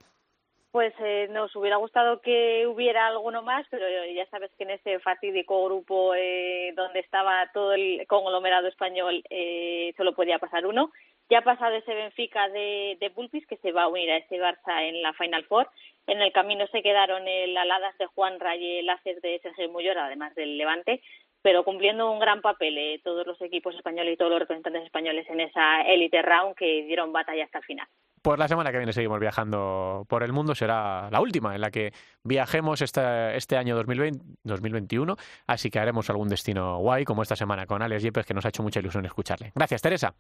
[0.72, 4.99] Pues eh, nos hubiera gustado que hubiera alguno más, pero ya sabes que en ese
[4.99, 10.91] fatídico grupo eh, donde estaba todo el conglomerado español eh, solo podía pasar uno.
[11.30, 14.37] Ya ha pasado ese Benfica de, de Pulpis que se va a unir a ese
[14.37, 15.66] Barça en la Final Four.
[16.07, 20.34] En el camino se quedaron el Aladas de Juan Raye, el de Sergio Muyor, además
[20.34, 21.01] del Levante,
[21.47, 25.24] pero cumpliendo un gran papel eh, todos los equipos españoles y todos los representantes españoles
[25.30, 27.86] en esa Elite Round que dieron batalla hasta el final.
[28.20, 31.70] Pues la semana que viene seguimos viajando por el mundo, será la última en la
[31.70, 31.92] que
[32.24, 35.14] viajemos este, este año 2020, 2021,
[35.47, 38.49] así que haremos algún destino guay como esta semana con Alex Yepes, que nos ha
[38.49, 39.53] hecho mucha ilusión escucharle.
[39.55, 40.14] Gracias, Teresa.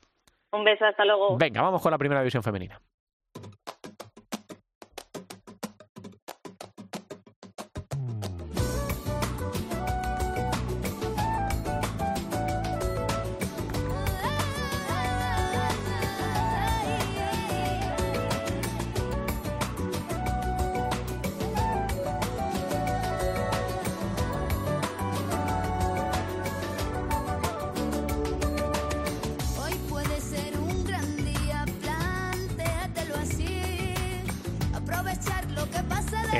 [0.52, 1.36] Un beso, hasta luego.
[1.36, 2.80] Venga, vamos con la primera división femenina.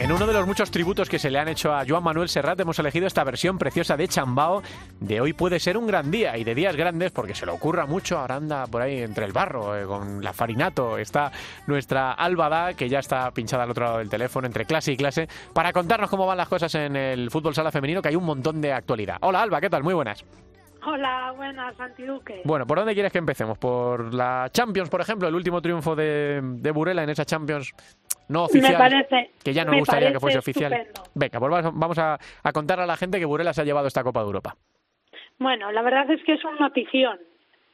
[0.07, 2.61] En uno de los muchos tributos que se le han hecho a Joan Manuel Serrat
[2.61, 4.63] hemos elegido esta versión preciosa de Chambao
[5.01, 7.87] de Hoy puede ser un gran día y de días grandes porque se le ocurra
[7.87, 11.33] mucho, ahora anda por ahí entre el barro eh, con la farinato, está
[11.67, 15.27] nuestra Albada que ya está pinchada al otro lado del teléfono entre clase y clase
[15.53, 18.61] para contarnos cómo van las cosas en el fútbol sala femenino que hay un montón
[18.61, 19.17] de actualidad.
[19.23, 19.83] Hola Alba, ¿qué tal?
[19.83, 20.25] Muy buenas.
[20.87, 22.43] Hola, buenas, Santi Duque.
[22.45, 23.59] Bueno, ¿por dónde quieres que empecemos?
[23.59, 25.27] ¿Por la Champions, por ejemplo?
[25.27, 27.75] El último triunfo de, de Burela en esa Champions
[28.29, 28.73] no oficial.
[28.73, 30.73] Me parece, que ya no me gustaría que fuese oficial.
[30.73, 31.11] estupendo.
[31.15, 33.87] Venga, pues vamos- vamos a, a contar a la gente que Burela se ha llevado
[33.87, 34.57] esta Copa de Europa.
[35.39, 37.19] Bueno, la verdad es que es una notición.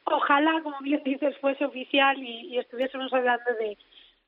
[0.05, 3.77] Ojalá, como bien dices, fuese oficial y, y estuviésemos hablando de,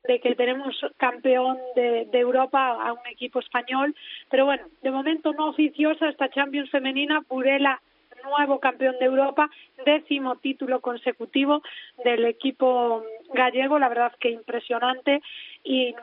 [0.04, 3.94] de que tenemos campeón de, de Europa a un equipo español.
[4.30, 7.20] Pero bueno, de momento no oficiosa esta Champions femenina.
[7.28, 7.80] Burela,
[8.24, 9.50] nuevo campeón de Europa,
[9.84, 11.62] décimo título consecutivo
[12.04, 13.04] del equipo
[13.34, 13.78] gallego.
[13.78, 15.20] La verdad que impresionante
[15.62, 15.94] y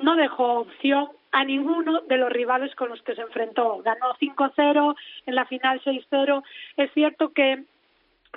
[0.00, 3.78] no dejó opción a ninguno de los rivales con los que se enfrentó.
[3.82, 4.94] Ganó 5-0,
[5.26, 6.42] en la final 6-0.
[6.76, 7.64] Es cierto que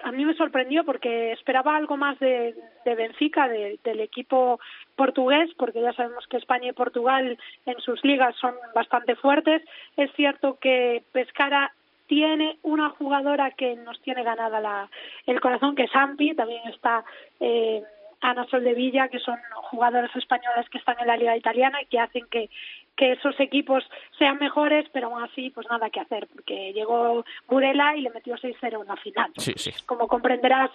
[0.03, 4.59] a mí me sorprendió porque esperaba algo más de, de Benfica, de- del equipo
[4.95, 9.61] portugués, porque ya sabemos que España y Portugal en sus ligas son bastante fuertes.
[9.97, 11.73] Es cierto que Pescara
[12.07, 14.89] tiene una jugadora que nos tiene ganada la,
[15.27, 17.05] el corazón, que es Ampi, también está
[17.39, 17.83] eh,
[18.21, 22.25] Ana Soldevilla, que son jugadoras españolas que están en la liga italiana y que hacen
[22.29, 22.49] que,
[22.95, 23.83] que esos equipos
[24.17, 28.35] sean mejores, pero aún así, pues nada que hacer, porque llegó Burela y le metió
[28.35, 29.31] 6-0 en la final.
[29.37, 29.71] Sí, sí.
[29.85, 30.69] Como comprenderás,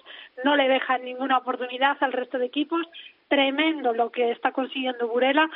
[0.44, 2.86] no le dejan ninguna oportunidad al resto de equipos.
[3.28, 5.48] Tremendo lo que está consiguiendo Burela,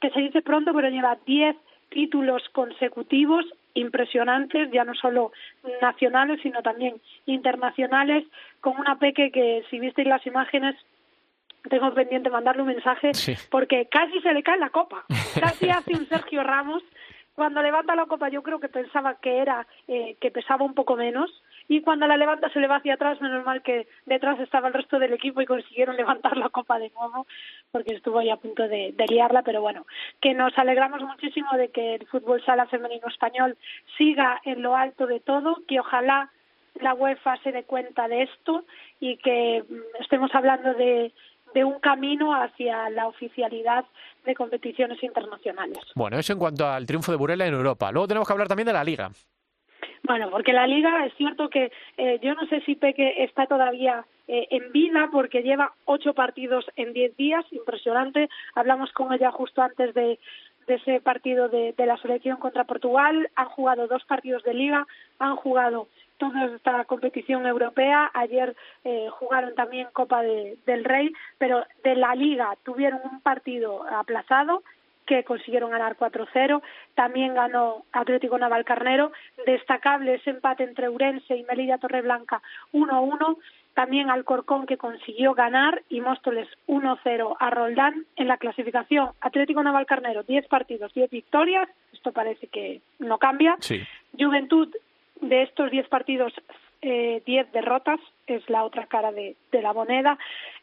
[0.00, 1.56] que se dice pronto, pero lleva 10
[1.90, 3.44] títulos consecutivos
[3.74, 5.32] impresionantes, ya no solo
[5.80, 8.24] nacionales, sino también internacionales,
[8.60, 10.74] con una peque que, si visteis las imágenes,
[11.68, 13.34] tengo pendiente mandarle un mensaje Sí.
[13.50, 15.04] porque casi se le cae la copa.
[15.40, 16.82] Casi hace un Sergio Ramos.
[17.34, 20.96] Cuando levanta la copa yo creo que pensaba que era eh, que pesaba un poco
[20.96, 21.30] menos
[21.68, 24.74] y cuando la levanta se le va hacia atrás, menos mal que detrás estaba el
[24.74, 27.26] resto del equipo y consiguieron levantar la copa de nuevo
[27.70, 29.86] porque estuvo ahí a punto de, de liarla, pero bueno,
[30.20, 33.56] que nos alegramos muchísimo de que el fútbol sala femenino español
[33.96, 36.30] siga en lo alto de todo, que ojalá
[36.80, 38.64] la UEFA se dé cuenta de esto
[38.98, 41.12] y que mm, estemos hablando de,
[41.54, 43.84] de un camino hacia la oficialidad
[44.24, 45.78] de competiciones internacionales.
[45.94, 47.90] Bueno, eso en cuanto al triunfo de Burela en Europa.
[47.92, 49.10] Luego tenemos que hablar también de la Liga.
[50.04, 54.06] Bueno, porque la liga es cierto que eh, yo no sé si Peque está todavía
[54.26, 58.28] eh, en vida porque lleva ocho partidos en diez días, impresionante.
[58.54, 60.18] Hablamos con ella justo antes de,
[60.66, 63.28] de ese partido de, de la selección contra Portugal.
[63.34, 64.86] Han jugado dos partidos de liga,
[65.18, 65.88] han jugado
[66.18, 68.10] toda esta competición europea.
[68.12, 68.54] Ayer
[68.84, 74.62] eh, jugaron también Copa de- del Rey, pero de la liga tuvieron un partido aplazado
[75.06, 76.60] que consiguieron ganar 4-0.
[76.94, 79.10] También ganó Atlético Navalcarnero.
[79.46, 82.42] Destacable ese empate entre Urense y Melilla Torreblanca
[82.74, 83.38] 1-1.
[83.72, 89.10] También Alcorcón que consiguió ganar y Móstoles 1-0 a Roldán en la clasificación.
[89.20, 91.68] Atlético Navalcarnero 10 partidos, 10 victorias.
[91.92, 93.56] Esto parece que no cambia.
[93.60, 93.80] Sí.
[94.18, 94.68] Juventud
[95.20, 96.32] de estos 10 partidos
[96.80, 100.16] eh, 10 derrotas, es la otra cara de, de, la moneda.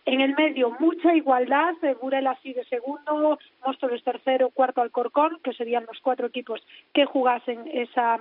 [0.05, 1.73] En el medio, mucha igualdad.
[2.01, 6.61] Burela sigue segundo, Móstoles tercero, cuarto Alcorcón, que serían los cuatro equipos
[6.93, 8.19] que jugasen esa,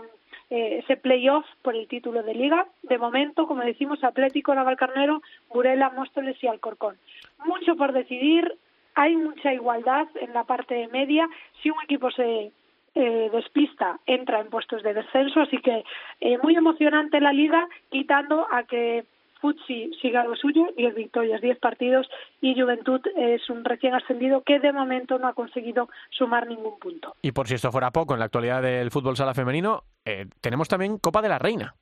[0.51, 2.67] eh, ese playoff por el título de liga.
[2.83, 6.97] De momento, como decimos, Atlético, Navalcarnero, Burela, Móstoles y Alcorcón.
[7.45, 8.57] Mucho por decidir.
[8.97, 11.29] Hay mucha igualdad en la parte media.
[11.63, 12.51] Si un equipo se
[12.95, 15.85] eh, despista entra en puestos de descenso, así que
[16.21, 19.05] eh, muy emocionante la liga, quitando a que
[19.41, 22.09] Futsi siga lo suyo, 10 victorias, 10 partidos,
[22.41, 27.15] y Juventud es un recién ascendido que de momento no ha conseguido sumar ningún punto.
[27.21, 30.69] Y por si esto fuera poco, en la actualidad del fútbol sala femenino, eh, tenemos
[30.69, 31.75] también Copa de la Reina.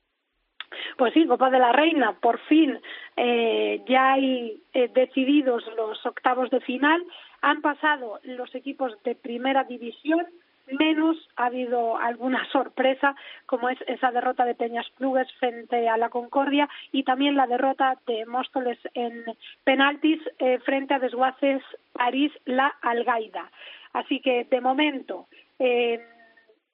[0.97, 2.79] Pues sí, Copa de la Reina, por fin
[3.15, 7.03] eh, ya hay eh, decididos los octavos de final.
[7.41, 10.25] Han pasado los equipos de primera división,
[10.67, 16.09] menos ha habido alguna sorpresa, como es esa derrota de Peñas Plugues frente a la
[16.09, 19.25] Concordia y también la derrota de Móstoles en
[19.63, 21.61] penaltis eh, frente a Desguaces
[21.91, 23.49] París La Algaida.
[23.93, 25.27] Así que, de momento,
[25.59, 26.03] eh,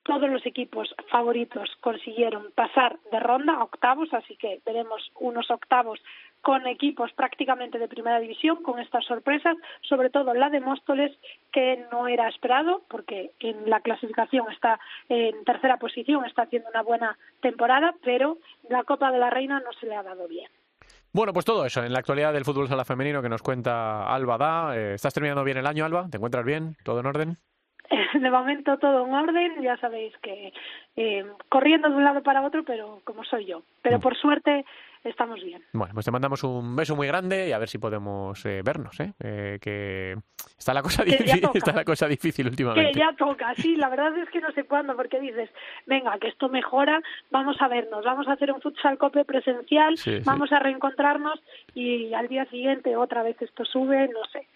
[0.09, 5.99] todos los equipos favoritos consiguieron pasar de ronda a octavos, así que veremos unos octavos
[6.41, 11.15] con equipos prácticamente de primera división, con estas sorpresas, sobre todo la de Móstoles,
[11.51, 14.79] que no era esperado, porque en la clasificación está
[15.09, 19.71] en tercera posición, está haciendo una buena temporada, pero la Copa de la Reina no
[19.73, 20.49] se le ha dado bien.
[21.13, 24.39] Bueno, pues todo eso en la actualidad del fútbol sala femenino que nos cuenta Alba
[24.39, 24.75] Da.
[24.75, 26.07] Eh, ¿Estás terminando bien el año, Alba?
[26.09, 26.77] ¿Te encuentras bien?
[26.83, 27.37] ¿Todo en orden?
[28.13, 30.53] de momento todo en orden, ya sabéis que
[30.95, 33.63] eh, corriendo de un lado para otro, pero como soy yo.
[33.81, 34.01] Pero mm.
[34.01, 34.65] por suerte
[35.03, 35.63] estamos bien.
[35.73, 38.99] Bueno, pues te mandamos un beso muy grande y a ver si podemos eh, vernos,
[38.99, 39.13] ¿eh?
[39.19, 39.57] ¿eh?
[39.61, 40.17] Que
[40.57, 42.91] está la cosa difícil, está la cosa difícil últimamente.
[42.91, 45.49] Que ya toca, sí, la verdad es que no sé cuándo, porque dices,
[45.85, 49.95] venga, que esto mejora, vamos a vernos, vamos a hacer un futsal cope presencial,
[50.25, 51.41] vamos a reencontrarnos
[51.73, 54.47] y al día siguiente otra vez esto sube, no sé.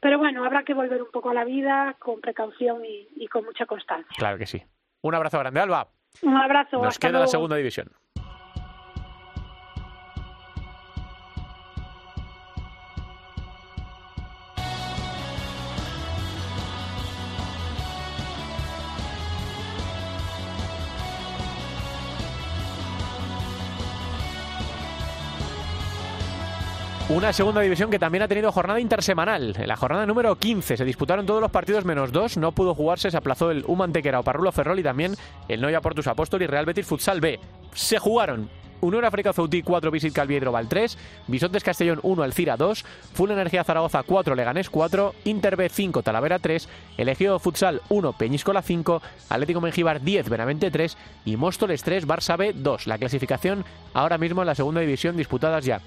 [0.00, 3.44] Pero bueno, habrá que volver un poco a la vida con precaución y, y con
[3.44, 4.14] mucha constancia.
[4.16, 4.62] Claro que sí.
[5.02, 5.88] Un abrazo grande, Alba.
[6.22, 6.82] Un abrazo.
[6.82, 7.90] Nos queda la segunda división.
[27.14, 29.54] Una segunda división que también ha tenido jornada intersemanal.
[29.58, 32.38] En la jornada número 15 se disputaron todos los partidos menos dos.
[32.38, 35.14] No pudo jugarse, se aplazó el Humantequera o Parrulo Ferrol y también
[35.46, 37.38] el Noia Portus Apóstol y Real Betis Futsal B.
[37.74, 38.48] Se jugaron
[38.80, 40.96] Unión África Ceutí 4, Visit Calviedro Val 3,
[41.26, 42.82] Bisontes Castellón 1, Alcira 2,
[43.12, 48.62] Full Energía Zaragoza 4, Leganés 4, Inter B 5, Talavera 3, Elegio Futsal 1, Peñíscola
[48.62, 50.96] 5, Atlético Mengíbar 10, Benavente 3
[51.26, 52.86] y Móstoles 3, Barça B 2.
[52.86, 55.82] La clasificación ahora mismo en la segunda división disputadas ya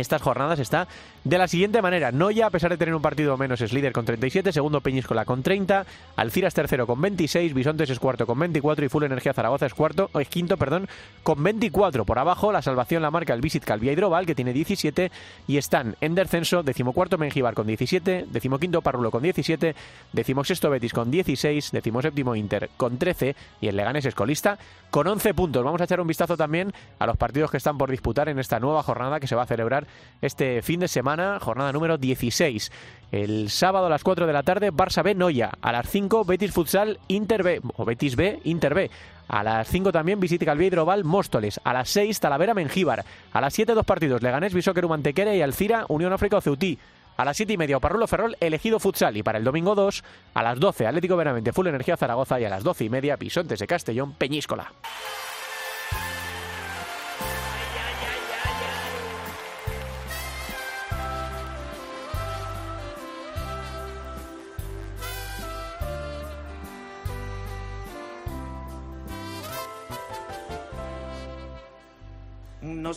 [0.00, 0.88] estas jornadas está
[1.24, 2.12] de la siguiente manera.
[2.12, 5.42] Noya, a pesar de tener un partido menos, es líder con 37, segundo Peñíscola con
[5.42, 5.84] 30,
[6.16, 10.10] Alciras tercero con 26, Bisontes es cuarto con 24 y Full Energía Zaragoza es cuarto,
[10.18, 10.88] es quinto, perdón,
[11.22, 12.04] con 24.
[12.04, 15.10] Por abajo, la salvación la marca el Visit Calvia Hidrobal, que tiene 17,
[15.46, 19.74] y están en descenso, decimocuarto Mengibar con 17, decimoquinto Parrulo con 17,
[20.12, 24.58] decimosexto Betis con 16, decimoséptimo Inter con 13 y el Leganés escolista
[24.90, 25.64] con 11 puntos.
[25.64, 28.58] Vamos a echar un vistazo también a los partidos que están por disputar en esta
[28.58, 29.86] nueva jornada que se va a celebrar
[30.20, 31.09] este fin de semana,
[31.40, 32.70] jornada número 16.
[33.12, 35.50] El sábado a las 4 de la tarde, Barça B Noya.
[35.60, 38.90] A las 5, Betis Futsal Inter B, o Betis B, Inter B.
[39.28, 41.60] A las 5 también Visite Calviedro Val Móstoles.
[41.64, 43.04] A las 6 Talavera Mengíbar.
[43.32, 46.78] A las 7 dos partidos Leganés Bisóquer Mantequera y Alcira Unión África Ceutí.
[47.16, 50.02] A las 7 y media Parrulo Ferrol elegido futsal y para el domingo 2
[50.34, 53.58] a las 12 Atlético Veramente Full Energía Zaragoza y a las 12 y media Bisontes
[53.58, 54.72] de Castellón Peñíscola.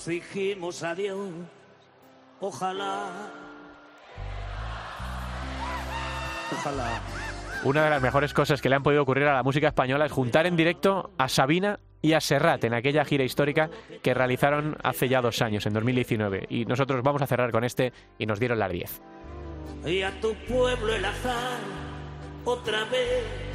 [0.04, 1.30] Nos dijimos adiós,
[2.42, 3.10] ojalá.
[6.52, 7.02] Ojalá.
[7.64, 10.12] Una de las mejores cosas que le han podido ocurrir a la música española es
[10.12, 13.70] juntar en directo a Sabina y a Serrat en aquella gira histórica
[14.02, 16.48] que realizaron hace ya dos años, en 2019.
[16.50, 19.02] Y nosotros vamos a cerrar con este y nos dieron las 10.
[19.86, 21.62] Y a tu pueblo el azar
[22.44, 23.53] otra vez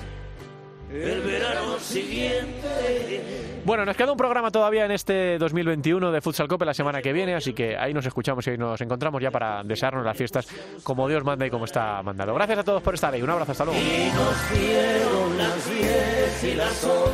[0.90, 3.60] el verano siguiente.
[3.64, 7.12] Bueno, nos queda un programa todavía en este 2021 de Futsal Cope la semana que
[7.12, 10.48] viene, así que ahí nos escuchamos y ahí nos encontramos ya para desearnos las fiestas
[10.82, 12.34] como Dios manda y como está mandado.
[12.34, 13.20] Gracias a todos por estar ahí.
[13.20, 13.78] Un abrazo, hasta luego.
[13.78, 17.12] Y nos dieron las diez y las once,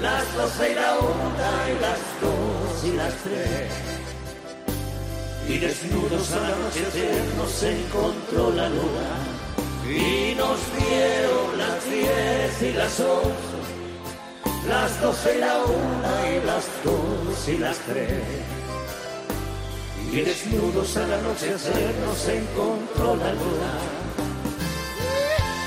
[0.00, 3.90] las doce y la una y las dos y las tres.
[5.48, 9.39] Y desnudos al anochecer nos encontró la luna.
[9.90, 13.58] Y nos dieron las diez y las once,
[14.68, 18.22] las doce y la una y las dos y las tres.
[20.12, 23.72] Y desnudos al anochecer nos encontró la luna.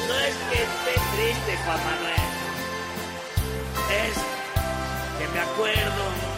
[0.08, 2.24] No es que esté triste, Juan Manuel.
[4.08, 4.16] Es
[5.20, 6.33] que me acuerdo.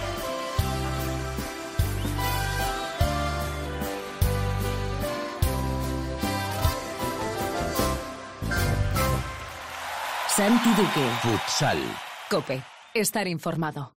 [10.35, 11.07] Santi Duque.
[11.21, 11.77] Futsal.
[12.29, 12.61] Cope.
[12.93, 13.93] Estar informado.